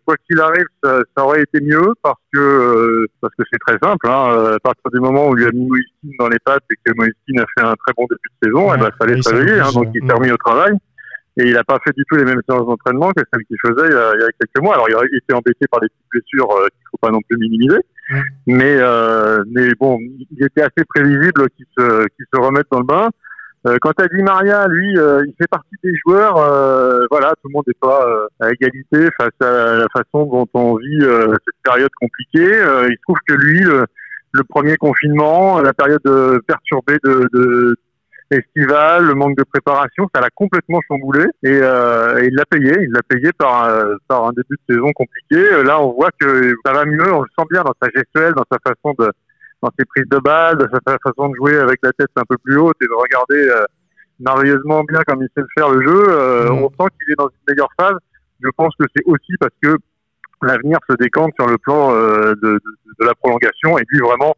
[0.06, 4.06] quoi qu'il arrive, ça, ça aurait été mieux parce que parce que c'est très simple.
[4.08, 6.92] Hein, à partir du moment où lui a mis Moïskine dans les pattes et que
[6.96, 9.30] Moïskine a fait un très bon début de saison, Ouais, eh ben, fallait oui, se
[9.30, 9.60] ça réveiller.
[9.60, 10.72] Hein, donc il s'est remis au travail
[11.36, 13.88] et il n'a pas fait du tout les mêmes séances d'entraînement que celles qu'il faisait
[13.88, 14.74] il y, a, il y a quelques mois.
[14.74, 17.38] Alors il a été embêté par des petites blessures euh, qu'il faut pas non plus
[17.38, 17.80] minimiser,
[18.46, 22.86] mais euh, mais bon, il était assez prévisible qu'il se qu'il se remette dans le
[22.86, 23.08] bain.
[23.66, 26.36] Euh, quant à Di Maria, lui, euh, il fait partie des joueurs.
[26.36, 30.46] euh, voilà, tout le monde n'est pas euh, à égalité face à la façon dont
[30.52, 32.52] on vit euh, cette période compliquée.
[32.60, 33.86] Euh, il se trouve que lui, le,
[34.32, 37.74] le premier confinement, la période euh, perturbée de, de
[38.30, 42.72] estivale, le manque de préparation, ça l'a complètement chamboulé et, euh, et il l'a payé.
[42.82, 45.36] Il l'a payé par, euh, par un début de saison compliqué.
[45.36, 47.12] Euh, Là, on voit que ça va mieux.
[47.12, 49.10] On le sent bien dans sa gestuelle, dans sa façon de
[49.62, 52.36] dans ses prises de balles, de sa façon de jouer avec la tête un peu
[52.36, 53.64] plus haute et de regarder euh,
[54.20, 56.04] merveilleusement bien comme il sait le faire le jeu.
[56.10, 56.64] Euh, Mhm.
[56.64, 57.96] On sent qu'il est dans une meilleure phase.
[58.42, 59.76] Je pense que c'est aussi parce que
[60.42, 62.60] l'avenir se décante sur le plan euh, de, de,
[63.00, 64.34] de la prolongation et lui vraiment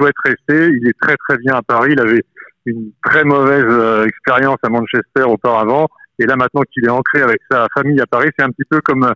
[0.00, 0.70] souhaite rester.
[0.80, 1.90] Il est très très bien à Paris.
[1.92, 2.22] Il avait
[2.66, 5.86] une très mauvaise euh, expérience à Manchester auparavant
[6.18, 8.80] et là maintenant qu'il est ancré avec sa famille à Paris, c'est un petit peu
[8.82, 9.10] comme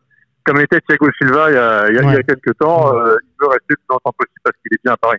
[0.47, 2.23] comme était Thiago Silva il y a, il y a, il y a Ouais.
[2.27, 2.95] quelques temps.
[2.95, 5.19] Euh, il veut rester le plus longtemps possible parce qu'il est bien à Paris.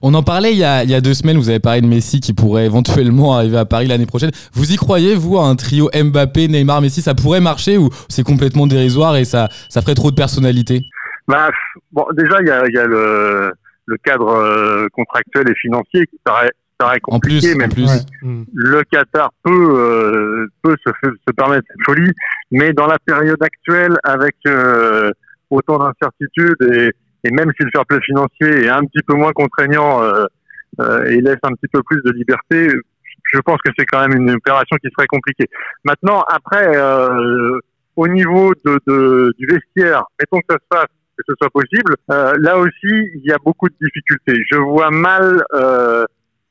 [0.00, 1.86] On en parlait il y, a, il y a deux semaines, vous avez parlé de
[1.86, 4.30] Messi qui pourrait éventuellement arriver à Paris l'année prochaine.
[4.54, 7.02] Vous y croyez, vous, à un trio Mbappé, Neymar, Messi?
[7.02, 10.80] Ça pourrait marcher ou c'est complètement dérisoire et ça, ça ferait trop de personnalité?
[11.28, 11.50] Bah,
[11.92, 13.52] bon, déjà, il y a, il y a le,
[13.86, 18.06] le cadre contractuel et financier qui paraît paraît compliqué, en plus, même en plus.
[18.20, 18.44] Mm.
[18.52, 20.90] le Qatar peut peut se,
[21.26, 22.12] se permettre cette folie,
[22.50, 24.36] mais dans la période actuelle, avec
[25.48, 26.90] autant d'incertitudes et,
[27.24, 30.02] et, même si le fair play financier est un petit peu moins contraignant
[31.06, 32.68] et laisse un petit peu plus de liberté,
[33.32, 35.48] je pense que c'est quand même une opération qui serait compliquée.
[35.84, 37.58] Maintenant, après, euh,
[37.96, 41.94] au niveau de, de, du vestiaire, mettons que ça se fasse, que ce soit possible,
[42.10, 44.42] euh, là aussi, il y a beaucoup de difficultés.
[44.50, 46.04] Je vois mal euh,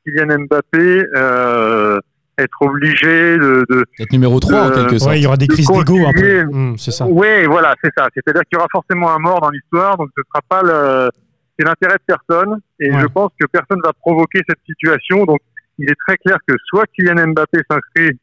[0.06, 2.00] Kylian Mbappé euh,
[2.38, 3.66] être obligé de...
[3.70, 5.12] de être numéro 3 en quelque sorte.
[5.12, 6.44] Ouais, il y aura des crises d'ego un peu.
[6.44, 7.06] Mmh, c'est ça.
[7.08, 8.08] Oui, voilà, c'est ça.
[8.14, 11.10] C'est-à-dire qu'il y aura forcément un mort dans l'histoire, donc ce sera pas le...
[11.58, 13.00] C'est l'intérêt de personne, et Ouais.
[13.00, 15.40] je pense que personne va provoquer cette situation, donc
[15.78, 18.18] il est très clair que soit Kylian Mbappé s'inscrit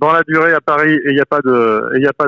[0.00, 2.26] dans la durée à Paris et il n'y a pas de, il n'y a pas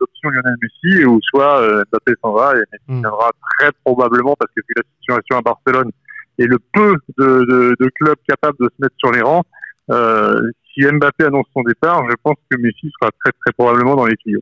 [0.00, 3.00] d'option Lionel Messi, ou soit euh, Mbappé s'en va et Messi Mm.
[3.00, 5.90] viendra très probablement parce que vu la situation à Barcelone
[6.38, 9.44] et le peu de, de, de clubs capables de se mettre sur les rangs,
[9.90, 10.40] euh,
[10.72, 14.16] si Mbappé annonce son départ, je pense que Messi sera très très probablement dans les
[14.16, 14.40] tuyaux.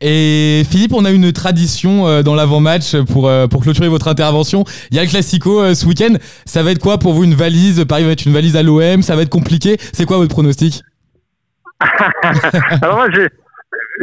[0.00, 4.64] Et Philippe, on a une tradition euh, dans l'avant-match pour, pour clôturer votre intervention.
[4.90, 6.14] Il y a le Classico ce week-end.
[6.46, 7.84] Ça va être quoi pour vous une valise?
[7.84, 9.76] Paris va être une valise à l'OM, ça va être compliqué.
[9.92, 10.82] C'est quoi votre pronostic?
[12.82, 13.28] Alors moi, j'ai,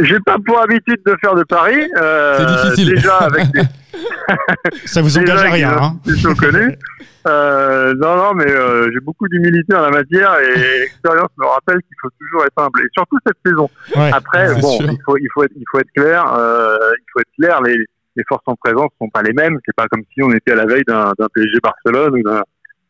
[0.01, 1.89] j'ai pas pour habitude de faire de paris.
[1.97, 2.95] Euh, C'est difficile.
[2.95, 3.61] Déjà avec des,
[4.85, 5.77] Ça vous engage à rien.
[5.77, 5.99] Hein.
[7.27, 11.79] Euh, non, non, mais euh, j'ai beaucoup d'humilité en la matière et l'expérience me rappelle
[11.81, 12.81] qu'il faut toujours être humble.
[12.81, 13.69] Et surtout cette saison.
[13.95, 14.09] Ouais.
[14.13, 14.89] Après, bon, sûr.
[14.89, 16.33] il faut, il faut être, il faut être clair.
[16.37, 17.61] Euh, il faut être clair.
[17.61, 19.57] Les, les forces en présence sont pas les mêmes.
[19.65, 22.41] C'est pas comme si on était à la veille d'un, d'un PSG Barcelone ou d'un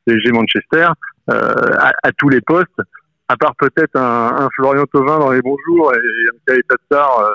[0.06, 0.90] PSG Manchester
[1.32, 2.82] euh, à, à tous les postes.
[3.30, 7.20] À part peut-être un, un Florian Thauvin dans les bons jours et un Michael Tatar.
[7.20, 7.30] Euh,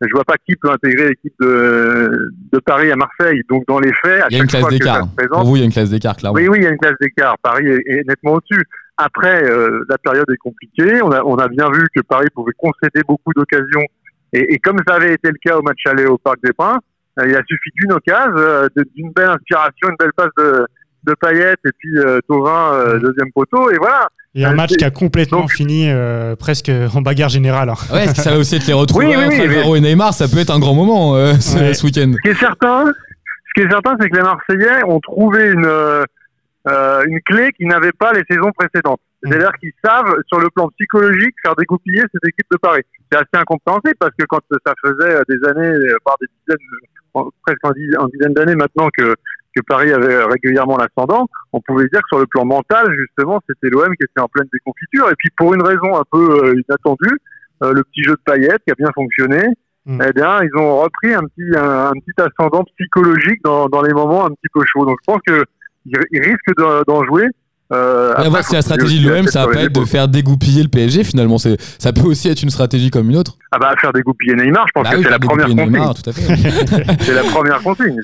[0.00, 2.10] je vois pas qui peut intégrer l'équipe de,
[2.52, 3.42] de Paris à Marseille.
[3.48, 5.06] Donc dans les faits, à Il y a une classe d'écart.
[5.30, 6.36] Pour vous, il y a une classe d'écart, clairement.
[6.36, 7.36] oui, oui, il y a une classe d'écart.
[7.38, 8.64] Paris est, est nettement au-dessus.
[8.96, 11.00] Après, euh, la période est compliquée.
[11.02, 13.84] On a, on a bien vu que Paris pouvait concéder beaucoup d'occasions.
[14.32, 16.82] Et, et comme ça avait été le cas au match aller au Parc des Princes,
[17.20, 20.66] euh, il a suffi d'une occasion, euh, d'une belle inspiration, une belle passe de,
[21.04, 23.70] de Payet et puis euh, Thauvin, euh, deuxième poteau.
[23.70, 24.08] Et voilà.
[24.36, 27.68] Et un Euh, match qui a complètement donc- fini euh, presque en bagarre générale.
[27.68, 27.74] hein.
[27.92, 29.76] Ouais, est-ce que ça va aussi être les retrouvailles Oui, oui, oui, entre mais- Alvaro
[29.76, 31.74] et Neymar Ça peut être un grand moment euh, ce, Ouais.
[31.74, 32.12] ce week-end.
[32.16, 35.66] Ce qui est certain, ce qui est certain, c'est que les Marseillais ont trouvé une
[35.66, 36.04] euh,
[37.06, 38.98] une clé qu'ils n'avaient pas les saisons précédentes.
[39.22, 39.28] Mm.
[39.30, 42.80] C'est-à-dire qu'ils savent, sur le plan psychologique, faire dégoupiller cette équipe de Paris.
[43.12, 46.66] C'est assez incompréhensible parce que quand ça faisait des années, par des dizaines,
[47.44, 49.14] presque en dizaine, en dizaine d'années maintenant que
[49.54, 53.70] que Paris avait régulièrement l'ascendant, on pouvait dire que sur le plan mental, justement, c'était
[53.70, 55.08] l'OM qui était en pleine déconfiture.
[55.10, 57.18] Et puis pour une raison un peu euh, inattendue,
[57.62, 59.46] euh, le petit jeu de paillettes qui a bien fonctionné,
[59.86, 60.00] Mm.
[60.08, 63.92] eh bien, ils ont repris un petit, un, un petit ascendant psychologique dans, dans les
[63.92, 64.86] moments un petit peu chauds.
[64.86, 65.44] Donc, je pense que
[65.86, 67.26] ils ils risquent d'en jouer.
[67.74, 70.62] Euh, après, voir si la stratégie de l'OM, ça va pas être de faire dégoupiller
[70.62, 71.38] le PSG finalement.
[71.38, 73.36] C'est, ça peut aussi être une stratégie comme une autre.
[73.52, 75.70] Ah bah, faire dégoupiller Neymar, je pense Bah que oui, c'est la première consigne.
[75.70, 76.36] Neymar, tout à fait.
[77.00, 77.96] C'est la première consigne.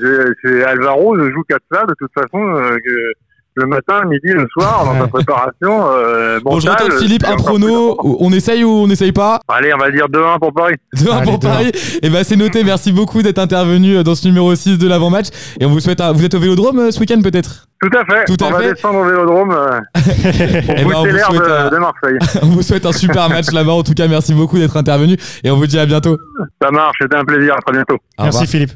[0.43, 3.13] C'est- Alvaro joue qu'à cela, de toute façon, euh, que
[3.55, 5.87] le matin, le midi, le soir, dans sa préparation.
[5.93, 7.97] Euh, Bon, je Philippe, un prono.
[8.21, 10.75] On essaye ou on n'essaye pas Allez, on va dire 2-1 pour Paris.
[10.97, 11.41] 2-1 Allez, pour 2-1.
[11.41, 11.73] Paris.
[12.03, 12.65] Et ben c'est noté.
[12.65, 15.27] Merci beaucoup d'être intervenu dans ce numéro 6 de l'avant-match.
[15.61, 16.13] Et on vous souhaite un...
[16.13, 18.25] Vous êtes au Vélodrome euh, ce week-end peut-être Tout à fait.
[18.27, 18.67] Tout à on fait.
[18.69, 21.71] va descendre au Vélodrome euh, pour Eh ben, on goûter vous l'air souhaite, de, euh,
[21.71, 22.19] de Marseille.
[22.43, 23.73] On vous souhaite un super match là-bas.
[23.73, 25.17] En tout cas, merci beaucoup d'être intervenu.
[25.45, 26.17] Et on vous dit à bientôt.
[26.63, 27.55] Ça marche, c'était un plaisir.
[27.55, 27.97] À très bientôt.
[28.19, 28.47] Au Merci.
[28.47, 28.73] Philippe.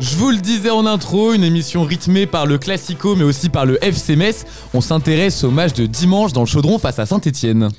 [0.00, 3.66] Je vous le disais en intro, une émission rythmée par le Classico mais aussi par
[3.66, 4.44] le FC Metz.
[4.74, 7.70] On s'intéresse au match de dimanche dans le Chaudron face à Saint-Etienne.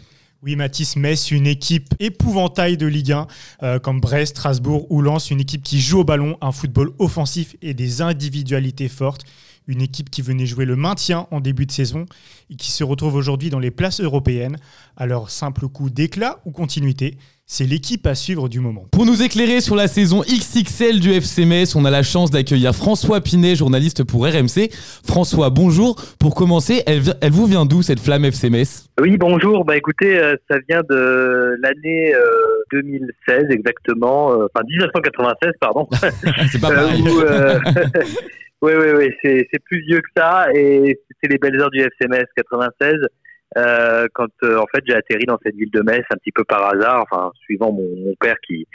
[0.44, 3.28] Oui, Mathis Metz, une équipe épouvantail de Ligue 1,
[3.64, 7.56] euh, comme Brest, Strasbourg ou Lens, une équipe qui joue au ballon, un football offensif
[7.64, 9.24] et des individualités fortes.
[9.68, 12.06] Une équipe qui venait jouer le maintien en début de saison
[12.50, 14.58] et qui se retrouve aujourd'hui dans les places européennes.
[14.96, 18.86] Alors, simple coup d'éclat ou continuité, c'est l'équipe à suivre du moment.
[18.92, 22.74] Pour nous éclairer sur la saison XXL du FC Metz, on a la chance d'accueillir
[22.76, 24.70] François Pinet, journaliste pour RMC.
[25.06, 25.96] François, bonjour.
[26.20, 27.02] Pour commencer, elle,
[27.32, 28.88] vous vient d'où cette flamme FC Metz?
[29.02, 29.64] Oui, bonjour.
[29.66, 32.20] Bah écoutez, euh, ça vient de l'année euh,
[32.74, 35.88] 2016 exactement, euh, enfin 1996 pardon.
[36.52, 37.02] C'est pas Euh, pareil.
[37.02, 37.60] où, euh,
[38.62, 41.80] oui, oui, oui, c'est c'est plus vieux que ça et c'était les belles heures du
[41.80, 42.96] FCMS 96
[43.56, 46.44] euh, quand euh, en fait j'ai atterri dans cette ville de Metz un petit peu
[46.44, 48.68] par hasard, enfin suivant mon, mon père qui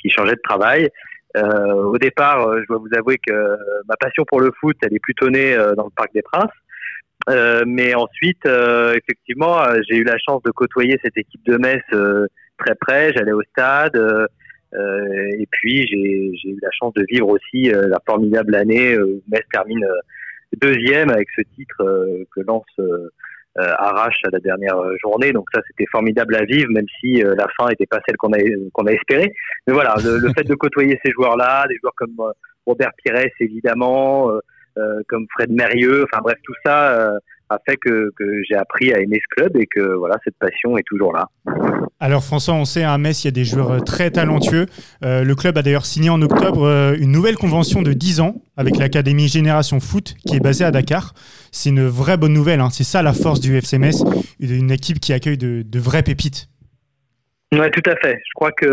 [0.00, 0.88] qui changeait de travail.
[1.36, 3.56] Euh, au départ, euh, je dois vous avouer que euh,
[3.88, 6.50] ma passion pour le foot, elle est plutôt née euh, dans le Parc des Princes.
[7.66, 11.82] mais ensuite, effectivement, j'ai eu la chance de côtoyer cette équipe de Metz
[12.58, 13.12] très près.
[13.14, 13.96] J'allais au stade.
[14.76, 19.84] Et puis, j'ai eu la chance de vivre aussi la formidable année où Metz termine
[20.60, 21.82] deuxième avec ce titre
[22.34, 22.64] que lance
[23.58, 25.32] euh, arrache à la dernière journée.
[25.32, 28.34] Donc ça, c'était formidable à vivre, même si euh, la fin n'était pas celle qu'on
[28.34, 28.38] a,
[28.74, 29.32] qu'on a espéré.
[29.66, 32.32] Mais voilà, le, fait de côtoyer ces joueurs-là, des joueurs comme euh,
[32.66, 34.30] Robert Pires, évidemment,
[35.08, 37.10] comme Fred Mérieux, enfin bref, tout ça
[37.48, 40.76] a fait que, que j'ai appris à aimer ce club et que voilà, cette passion
[40.76, 41.28] est toujours là.
[41.98, 44.66] Alors François, on sait à Metz, il y a des joueurs euh, très talentueux.
[45.02, 48.34] Euh, le club a d'ailleurs signé en octobre euh, une nouvelle convention de 10 ans
[48.56, 51.14] avec l'Académie Génération Foot qui est basée à Dakar.
[51.52, 52.68] C'est une vraie bonne nouvelle, hein.
[52.70, 54.02] c'est ça la force du FC Metz,
[54.40, 56.48] une équipe qui accueille de, de vraies pépites.
[57.52, 58.14] Oui, tout à fait.
[58.26, 58.66] Je crois que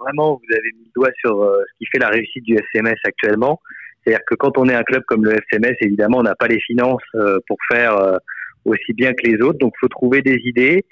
[0.00, 3.60] vraiment, vous avez mis le doigt sur ce qui fait la réussite du FCMS actuellement.
[4.04, 6.60] C'est-à-dire que quand on est un club comme le FCMS, évidemment, on n'a pas les
[6.60, 8.16] finances euh, pour faire euh,
[8.64, 9.58] aussi bien que les autres.
[9.58, 10.84] Donc, il faut trouver des idées.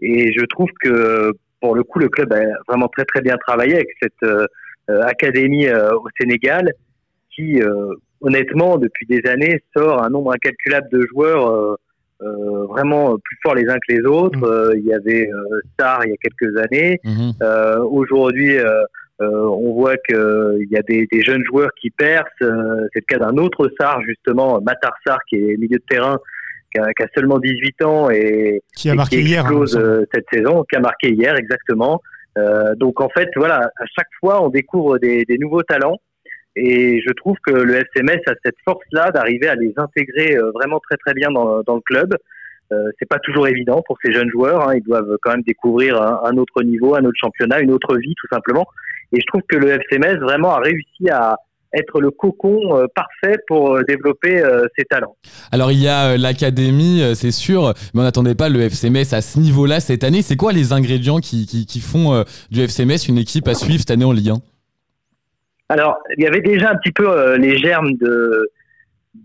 [0.00, 3.74] Et je trouve que, pour le coup, le club a vraiment très, très bien travaillé
[3.74, 4.46] avec cette euh,
[5.02, 6.72] académie au Sénégal
[7.34, 7.60] qui,
[8.20, 11.76] honnêtement, depuis des années, sort un nombre incalculable de joueurs
[12.20, 14.38] vraiment plus forts les uns que les autres.
[14.38, 14.78] Mmh.
[14.78, 15.30] il y avait
[15.74, 16.98] Star il y a quelques années.
[17.04, 17.30] Mmh.
[17.84, 18.82] Aujourd'hui, euh,
[19.26, 22.24] on voit qu'il euh, y a des, jeunes joueurs qui percent.
[22.42, 26.18] Euh, c'est le cas d'un autre Sar, justement, Matar Sar, qui est milieu de terrain,
[26.72, 30.80] qui a, seulement 18 ans et qui a marqué hier hein, cette saison, qui a
[30.80, 32.00] marqué hier exactement.
[32.76, 35.98] donc en fait, voilà, à chaque fois, on découvre des, nouveaux talents.
[36.56, 40.96] Et je trouve que le FCMS a cette force-là d'arriver à les intégrer vraiment très
[40.96, 42.14] très bien dans, le club.
[42.72, 44.68] Euh, c'est pas toujours évident pour ces jeunes joueurs.
[44.68, 44.76] Hein.
[44.76, 48.14] Ils doivent quand même découvrir un, un, autre niveau, un autre championnat, une autre vie,
[48.16, 48.66] tout simplement.
[49.12, 51.36] Et je trouve que le FCMS vraiment a réussi à
[51.72, 55.16] être le cocon euh, parfait pour euh, développer euh, ses talents.
[55.52, 59.38] Alors il y a l'académie, c'est sûr, mais on n'attendait pas le FCMS à ce
[59.38, 60.22] niveau-là cette année.
[60.22, 64.04] C'est quoi les ingrédients qui, qui, font du FCMS une équipe à suivre cette année
[64.04, 64.38] en Ligue 1
[65.68, 68.50] Alors il y avait déjà un petit peu les germes de,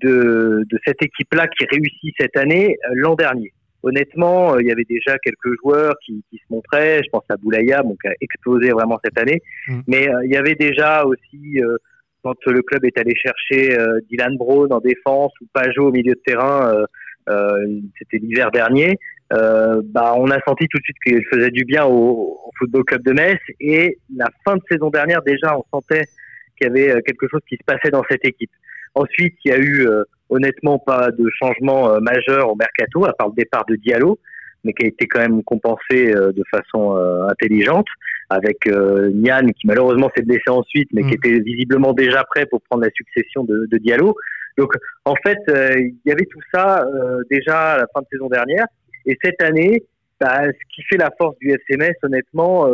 [0.02, 3.54] de, de cette équipe-là qui réussit cette année l'an dernier
[3.86, 7.02] honnêtement, euh, il y avait déjà quelques joueurs qui, qui, se montraient.
[7.04, 9.42] Je pense à Boulaya, bon, qui a explosé vraiment cette année.
[9.68, 9.80] Mm.
[9.88, 11.78] Mais euh, il y avait déjà aussi, euh,
[12.24, 13.78] quand le club est allé chercher
[14.10, 16.76] Dylan Brown en défense ou Pajot au milieu de terrain,
[18.00, 18.98] c'était l'hiver dernier.
[19.30, 23.04] bah, on a senti tout de suite qu'il faisait du bien au, au, football club
[23.04, 23.38] de Metz.
[23.60, 26.06] Et la fin de saison dernière, déjà, on sentait
[26.58, 28.50] qu'il y avait quelque chose qui se passait dans cette équipe.
[28.96, 29.88] Ensuite, il y a eu
[30.30, 34.20] honnêtement pas de changement euh, majeur au mercato, à part le départ de Diallo,
[34.64, 37.88] mais qui a été quand même compensé euh, de façon euh, intelligente,
[38.30, 41.14] avec Nian qui malheureusement s'est blessé ensuite, mais qui mm.
[41.14, 44.16] était visiblement déjà prêt pour prendre la succession de, de Diallo.
[44.58, 46.84] Donc en fait, il y avait tout ça
[47.30, 48.66] déjà à la fin de saison dernière,
[49.06, 49.84] et cette année,
[50.20, 52.66] bah, ce qui fait la force du FCMS, honnêtement,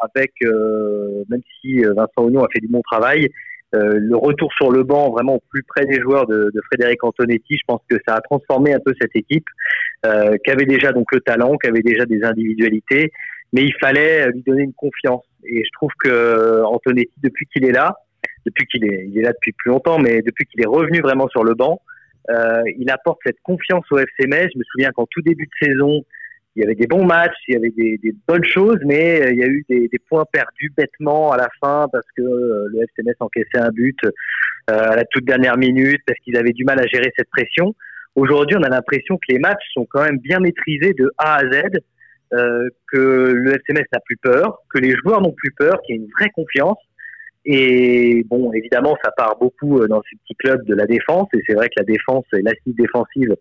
[0.00, 3.28] avec même si Vincent Oignon a fait du bon travail,
[3.74, 7.02] euh, le retour sur le banc vraiment au plus près des joueurs de, de, Frédéric
[7.04, 9.46] Antonetti, je pense que ça a transformé un peu cette équipe
[10.04, 13.12] euh, qui avait déjà donc le talent, qui avait déjà des individualités,
[13.52, 15.24] mais il fallait lui donner une confiance.
[15.44, 17.96] Et je trouve que euh, Antonetti, depuis qu'il est là,
[18.44, 21.28] depuis qu'il est, il est là depuis plus longtemps, mais depuis qu'il est revenu vraiment
[21.28, 21.80] sur le banc,
[22.30, 24.50] euh, il apporte cette confiance au FC Metz.
[24.52, 26.04] Je me souviens qu'en tout début de saison,
[26.54, 29.32] il y avait des bons matchs, il y avait des, des bonnes choses, mais euh,
[29.32, 32.68] il y a eu des, des, points perdus bêtement à la fin parce que euh,
[32.70, 34.10] le FCMS encaissait un but euh,
[34.90, 37.74] à la toute dernière minute, parce qu'ils avaient du mal à gérer cette pression.
[38.14, 41.50] Aujourd'hui, on a l'impression que les matchs sont quand même bien maîtrisés de A à
[41.50, 41.62] Z,
[42.34, 45.98] euh, que le FCMS n'a plus peur, que les joueurs n'ont plus peur, qu'il y
[45.98, 46.78] a une vraie confiance.
[47.44, 51.54] Et bon, évidemment, ça part beaucoup dans ces petits clubs de la défense, et c'est
[51.54, 53.34] vrai que la défense et l'assise défensive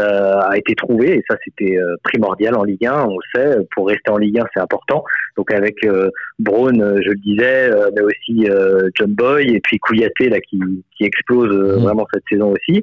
[0.00, 3.56] euh, a été trouvé et ça c'était euh, primordial en Ligue 1, on le sait,
[3.74, 5.04] pour rester en Ligue 1 c'est important.
[5.36, 8.48] Donc avec euh, Braun, je le disais, mais aussi
[8.94, 10.60] John Boy et puis Kouyaté là qui,
[10.96, 11.82] qui explose mmh.
[11.82, 12.80] vraiment cette saison aussi.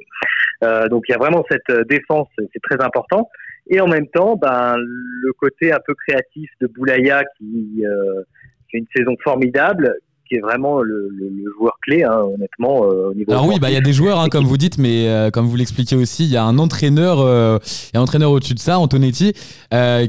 [0.90, 3.28] donc il y a vraiment cette défense, c'est très important.
[3.68, 8.22] Et en même temps, ben, le côté un peu créatif de Boulaya qui, euh,
[8.70, 9.96] qui une saison formidable,
[10.26, 11.10] qui est vraiment le,
[11.58, 13.32] joueur clé, hein, honnêtement, euh, au niveau.
[13.32, 15.46] Alors oui, bah il y a des joueurs, hein, comme vous dites, mais euh, comme
[15.46, 17.58] vous l'expliquez aussi, il y a un entraîneur, euh,
[17.94, 19.32] un entraîneur au-dessus de ça, Antonetti,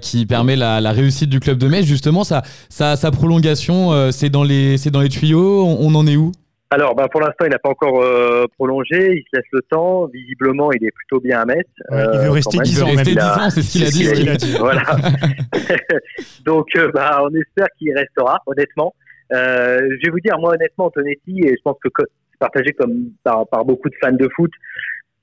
[0.02, 1.86] qui permet la, réussite du club de Metz.
[1.86, 5.66] Justement, sa, sa, prolongation, c'est dans les, c'est dans les tuyaux.
[5.66, 6.32] On, en est où?
[6.70, 8.04] Alors, bah, pour l'instant, il n'a pas encore
[8.58, 9.14] prolongé.
[9.14, 10.08] Il se laisse le temps.
[10.08, 11.68] Visiblement, il est plutôt bien à Metz.
[11.92, 12.88] il veut rester 10 ans.
[12.88, 14.56] Rester 10 ans, c'est ce qu'il a dit.
[14.60, 14.84] voilà.
[16.46, 18.94] Donc, bah, on espère qu'il restera, honnêtement.
[19.34, 23.12] Euh, je vais vous dire, moi honnêtement, Antonetti, et je pense que c'est partagé comme
[23.24, 24.52] par, par, beaucoup de fans de foot,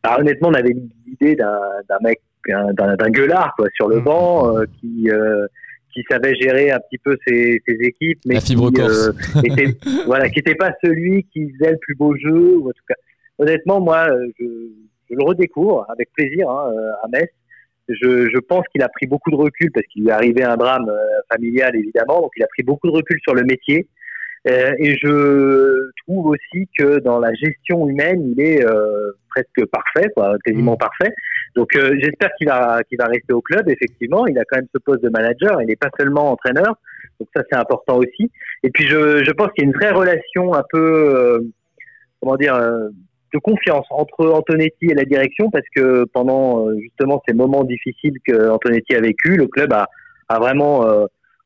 [0.03, 0.75] bah, honnêtement, on avait
[1.07, 4.05] l'idée d'un mec, d'un gueulard quoi, sur le Mhm.
[4.05, 5.47] banc, euh, qui euh,
[5.93, 9.13] qui savait gérer un petit peu ses, ses équipes, mais La fibre qui, euh,
[9.45, 12.57] était, voilà, qui n'était pas celui qui faisait le plus beau jeu.
[12.57, 12.97] Ou en tout cas,
[13.39, 14.09] honnêtement, moi,
[14.41, 14.45] je,
[15.09, 16.73] je le redécouvre avec plaisir hein,
[17.05, 17.31] à Metz.
[17.89, 20.57] Je, je pense qu'il a pris beaucoup de recul parce qu'il lui est arrivé un
[20.57, 23.87] drame euh, familial évidemment, donc il a pris beaucoup de recul sur le métier.
[24.47, 30.11] Euh, et je trouve aussi que dans la gestion humaine, il est euh, presque parfait,
[30.15, 31.13] quoi, quasiment parfait.
[31.57, 33.69] Donc euh, j'espère qu'il va qu'il va rester au club.
[33.69, 35.61] Effectivement, il a quand même ce poste de manager.
[35.63, 36.77] Il n'est pas seulement entraîneur,
[37.21, 38.31] donc ça c'est important aussi.
[38.63, 41.39] Et puis je, je pense qu'il y a une vraie relation un peu euh,
[42.21, 42.89] comment dire euh,
[43.33, 48.49] de confiance entre Antonetti et la direction parce que pendant justement ces moments difficiles que
[48.49, 49.89] Antonetti a vécu, le club a,
[50.29, 50.87] a vraiment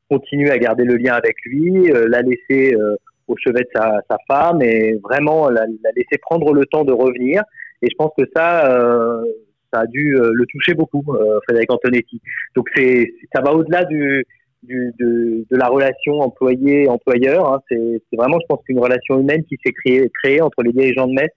[0.09, 2.95] continué à garder le lien avec lui, euh, l'a laissé euh,
[3.27, 6.91] au chevet de sa, sa femme et vraiment l'a, l'a laissé prendre le temps de
[6.91, 7.43] revenir.
[7.81, 9.23] Et je pense que ça, euh,
[9.71, 12.21] ça a dû euh, le toucher beaucoup, euh, Frédéric Antonetti.
[12.55, 14.25] Donc c'est, ça va au-delà du,
[14.63, 17.53] du, de, de la relation employé-employeur.
[17.53, 17.61] Hein.
[17.69, 21.07] C'est, c'est vraiment, je pense, une relation humaine qui s'est créée, créée entre les dirigeants
[21.07, 21.31] de Metz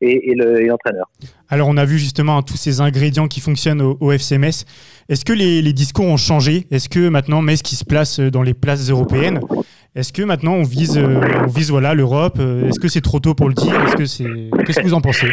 [0.00, 1.10] et, et, le, et l'entraîneur.
[1.48, 4.64] Alors, on a vu justement hein, tous ces ingrédients qui fonctionnent au, au FC Metz.
[5.08, 6.66] Est-ce que les, les, discours ont changé?
[6.70, 9.40] Est-ce que maintenant Metz qui se place dans les places européennes,
[9.94, 13.34] est-ce que maintenant on vise, euh, on vise voilà l'Europe Est-ce que c'est trop tôt
[13.34, 13.74] pour le dire?
[13.86, 15.28] Est-ce que c'est Qu'est-ce que vous en pensez?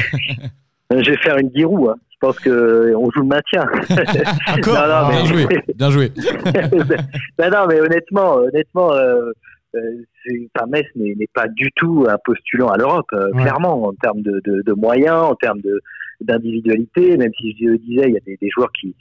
[0.90, 1.90] Je vais faire une guirou.
[1.90, 1.96] Hein.
[2.12, 3.66] Je pense que on joue le maintien.
[4.66, 5.48] Non, non, bien joué.
[5.76, 6.12] Bien joué.
[7.38, 8.94] ben non, mais honnêtement, honnêtement.
[8.94, 9.32] Euh,
[10.68, 13.42] Metz n'est pas du tout un postulant à l'Europe, euh, ouais.
[13.42, 15.62] clairement, en termes de, de, de, moyens, en termes
[16.22, 18.96] d'individualité, même si je le disais, il y a des, des joueurs qui,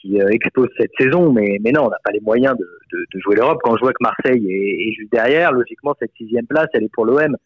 [0.00, 3.06] qui euh, explosent cette saison, mais, mais non, on n'a pas les moyens de, de,
[3.12, 3.58] de jouer l'Europe.
[3.62, 6.92] Quand je vois que Marseille est, est, juste derrière, logiquement, cette sixième place, elle est
[6.92, 7.36] pour l'OM,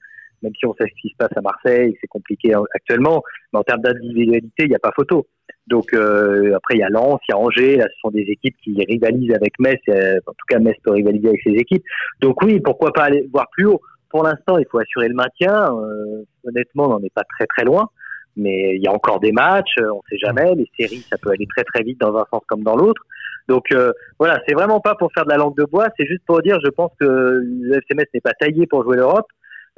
[0.42, 3.62] même si on sait ce qui se passe à Marseille, c'est compliqué actuellement, mais en
[3.62, 5.26] termes d'individualité, il n'y a pas photo.
[5.66, 8.26] Donc euh, après, il y a Lens, il y a Angers, là, ce sont des
[8.28, 11.84] équipes qui rivalisent avec Metz, euh, en tout cas, Metz peut rivaliser avec ses équipes.
[12.20, 13.80] Donc oui, pourquoi pas aller voir plus haut?
[14.10, 15.74] Pour l'instant, il faut assurer le maintien.
[15.74, 17.88] Euh, honnêtement, on n'en est pas très très loin
[18.36, 21.46] mais il y a encore des matchs, on sait jamais, les séries ça peut aller
[21.54, 23.02] très très vite dans un sens comme dans l'autre.
[23.48, 26.24] Donc euh, voilà, c'est vraiment pas pour faire de la langue de bois, c'est juste
[26.26, 29.26] pour dire je pense que le FC Metz n'est pas taillé pour jouer l'Europe.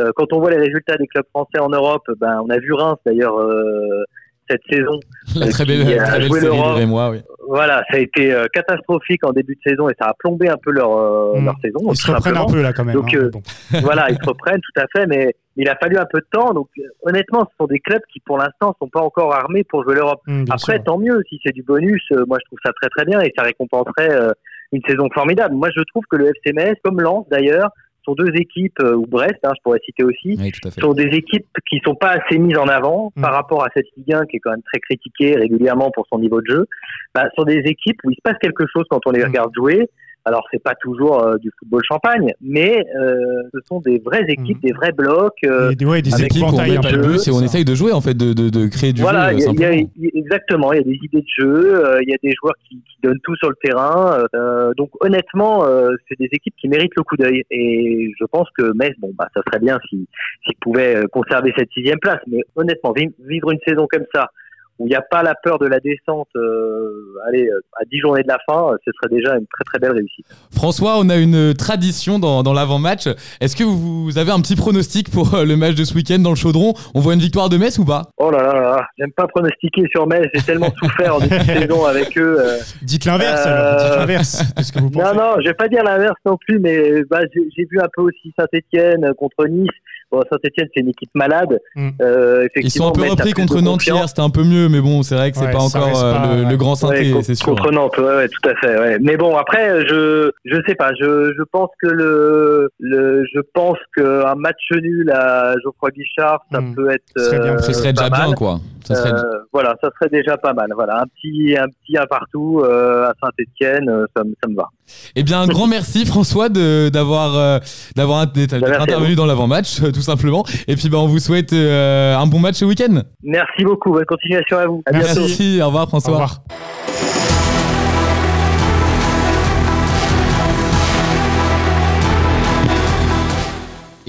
[0.00, 2.72] Euh, quand on voit les résultats des clubs français en Europe, ben on a vu
[2.72, 4.04] Reims d'ailleurs euh,
[4.50, 4.98] cette saison.
[5.36, 7.18] La très belle, très belle série Rémois, oui.
[7.48, 10.56] Voilà, ça a été euh, catastrophique en début de saison et ça a plombé un
[10.56, 10.90] peu leur,
[11.36, 11.44] mmh.
[11.44, 11.80] leur saison.
[11.90, 12.94] Ils se reprennent un peu là quand même.
[12.94, 13.42] Donc hein, bon.
[13.82, 16.52] voilà, ils se reprennent tout à fait, mais il a fallu un peu de temps.
[16.52, 16.68] Donc
[17.02, 20.20] honnêtement, ce sont des clubs qui pour l'instant sont pas encore armés pour jouer l'Europe.
[20.26, 20.84] Mmh, Après, sûr.
[20.84, 22.02] tant mieux si c'est du bonus.
[22.12, 24.32] Euh, moi, je trouve ça très très bien et ça récompenserait euh,
[24.72, 25.54] une saison formidable.
[25.54, 27.70] Moi, je trouve que le FC Metz, comme Lens d'ailleurs,
[28.04, 31.46] sont deux équipes, euh, ou Brest, hein, je pourrais citer aussi, oui, sont des équipes
[31.68, 33.22] qui sont pas assez mises en avant mmh.
[33.22, 36.18] par rapport à cette Ligue 1 qui est quand même très critiquée régulièrement pour son
[36.18, 36.66] niveau de jeu.
[37.14, 39.88] Bah, sont des équipes où il se passe quelque chose quand on les regarde jouer.
[40.26, 44.56] Alors c'est pas toujours euh, du football champagne, mais euh, ce sont des vraies équipes,
[44.56, 44.66] mmh.
[44.66, 45.32] des vrais blocs.
[45.44, 47.64] Euh, et des, ouais, des équipes où on met pas le bus et on essaye
[47.64, 49.52] de jouer en fait, de, de, de créer du voilà, jeu.
[49.52, 52.14] Y a, y a, exactement, il y a des idées de jeu, euh, il y
[52.14, 54.24] a des joueurs qui, qui, donnent tout sur le terrain.
[54.34, 55.66] Euh, donc honnêtement,
[56.08, 57.42] c'est des équipes qui méritent le coup d'œil.
[57.50, 60.06] Et je pense que Metz, bon bah ça serait bien s'ils
[60.46, 62.20] si, pouvaient conserver cette sixième place.
[62.28, 62.94] Mais honnêtement,
[63.28, 64.30] vivre une saison comme ça
[64.78, 67.48] où il n'y a pas la peur de la descente, euh, allez,
[67.80, 70.26] à 10 journées de la fin, ce serait déjà une très très belle réussite.
[70.52, 73.06] François, on a une tradition dans, dans l'avant-match.
[73.40, 76.30] Est-ce que vous avez un petit pronostic pour euh, le match de ce week-end dans
[76.30, 76.74] le chaudron?
[76.94, 78.02] On voit une victoire de Metz ou pas?
[78.18, 81.42] Oh là là là, j'aime pas pronostiquer sur Metz, j'ai tellement souffert en début de
[81.42, 82.36] saison avec eux.
[82.40, 84.42] Euh, dites l'inverse alors, dites l'inverse.
[84.60, 85.04] ce que vous pensez.
[85.04, 88.02] Non, non, je vais pas dire l'inverse non plus, mais bah, j'ai vu un peu
[88.02, 89.70] aussi Saint-Etienne contre Nice.
[90.14, 91.58] Bon, Saint-Etienne, c'est une équipe malade.
[91.74, 91.88] Mm.
[92.00, 95.02] Euh, Ils sont un peu repris contre Nantes hier, c'était un peu mieux, mais bon,
[95.02, 96.50] c'est vrai que c'est ouais, pas encore pas, le, ouais.
[96.50, 97.46] le, grand synthé, ouais, c'est sûr.
[97.46, 98.78] Contre Nantes, ouais, ouais, tout à fait.
[98.78, 98.98] Ouais.
[99.00, 100.92] Mais bon, après, je, je sais pas.
[101.00, 106.60] Je, je pense que le, le, je pense qu'un match nul à Geoffroy Guichard, ça
[106.60, 106.74] mm.
[106.76, 107.02] peut être.
[107.16, 108.26] Ce serait, euh, Ce serait déjà mal.
[108.26, 108.60] bien, quoi.
[108.84, 109.12] Ça serait...
[109.14, 110.68] euh, voilà, ça serait déjà pas mal.
[110.74, 114.68] Voilà, un petit, un petit un partout euh, à Saint-Etienne, ça, ça me va.
[115.16, 117.58] Eh bien, un grand merci François d'avoir euh,
[117.96, 120.44] d'avoir intervenu dans l'avant-match, tout simplement.
[120.68, 123.02] Et puis, bah, on vous souhaite euh, un bon match ce week-end.
[123.22, 123.92] Merci beaucoup.
[123.92, 124.82] Bonne continuation à vous.
[124.86, 125.06] À merci.
[125.14, 125.20] bientôt.
[125.28, 125.62] Merci.
[125.62, 126.10] Au revoir François.
[126.10, 127.33] Au revoir.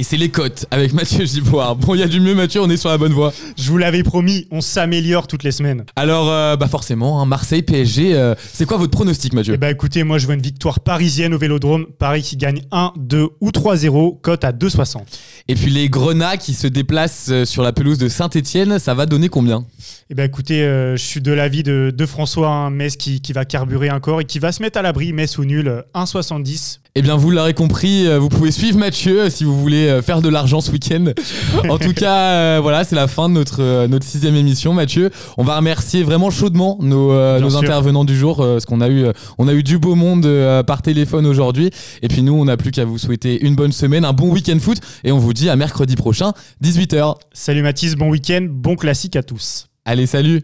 [0.06, 1.76] C'est les cotes avec Mathieu Giboire.
[1.76, 3.34] Bon, il y a du mieux, Mathieu, on est sur la bonne voie.
[3.58, 5.84] Je vous l'avais promis, on s'améliore toutes les semaines.
[5.96, 9.72] Alors, euh, bah forcément, hein, Marseille, PSG, euh, c'est quoi votre pronostic, Mathieu Eh bah
[9.72, 11.88] écoutez, moi je vois une victoire parisienne au Vélodrome.
[11.98, 15.00] Paris qui gagne 1, 2 ou 3-0, cote à 2,60.
[15.48, 19.08] Et puis les Grenats qui se déplacent euh, sur la pelouse de Saint-Etienne, ça va
[19.08, 19.66] donner combien?
[20.12, 23.34] Eh ben écoutez, euh, je suis de l'avis de, de François, hein, Metz qui, qui
[23.34, 26.80] va carburer encore et qui va se mettre à l'abri, Metz ou nul, euh, 1,70.
[26.98, 30.02] Eh bien, vous l'aurez compris, euh, vous pouvez suivre Mathieu euh, si vous voulez euh,
[30.02, 31.04] faire de l'argent ce week-end.
[31.70, 35.10] en tout cas, euh, voilà, c'est la fin de notre, notre sixième émission, Mathieu.
[35.38, 39.08] On va remercier vraiment chaudement nos, euh, intervenants du jour, euh, parce qu'on a eu,
[39.38, 40.26] on a eu du beau monde
[40.66, 41.70] par téléphone aujourd'hui.
[42.02, 44.58] Et puis nous, on n'a plus qu'à vous souhaiter une bonne semaine, un bon week-end
[44.62, 46.32] foot, et on vous dit à mercredi prochain,
[46.64, 47.16] 18h.
[47.34, 49.68] Salut Mathis, bon week-end, bon classique à tous.
[49.84, 50.44] Allez, salut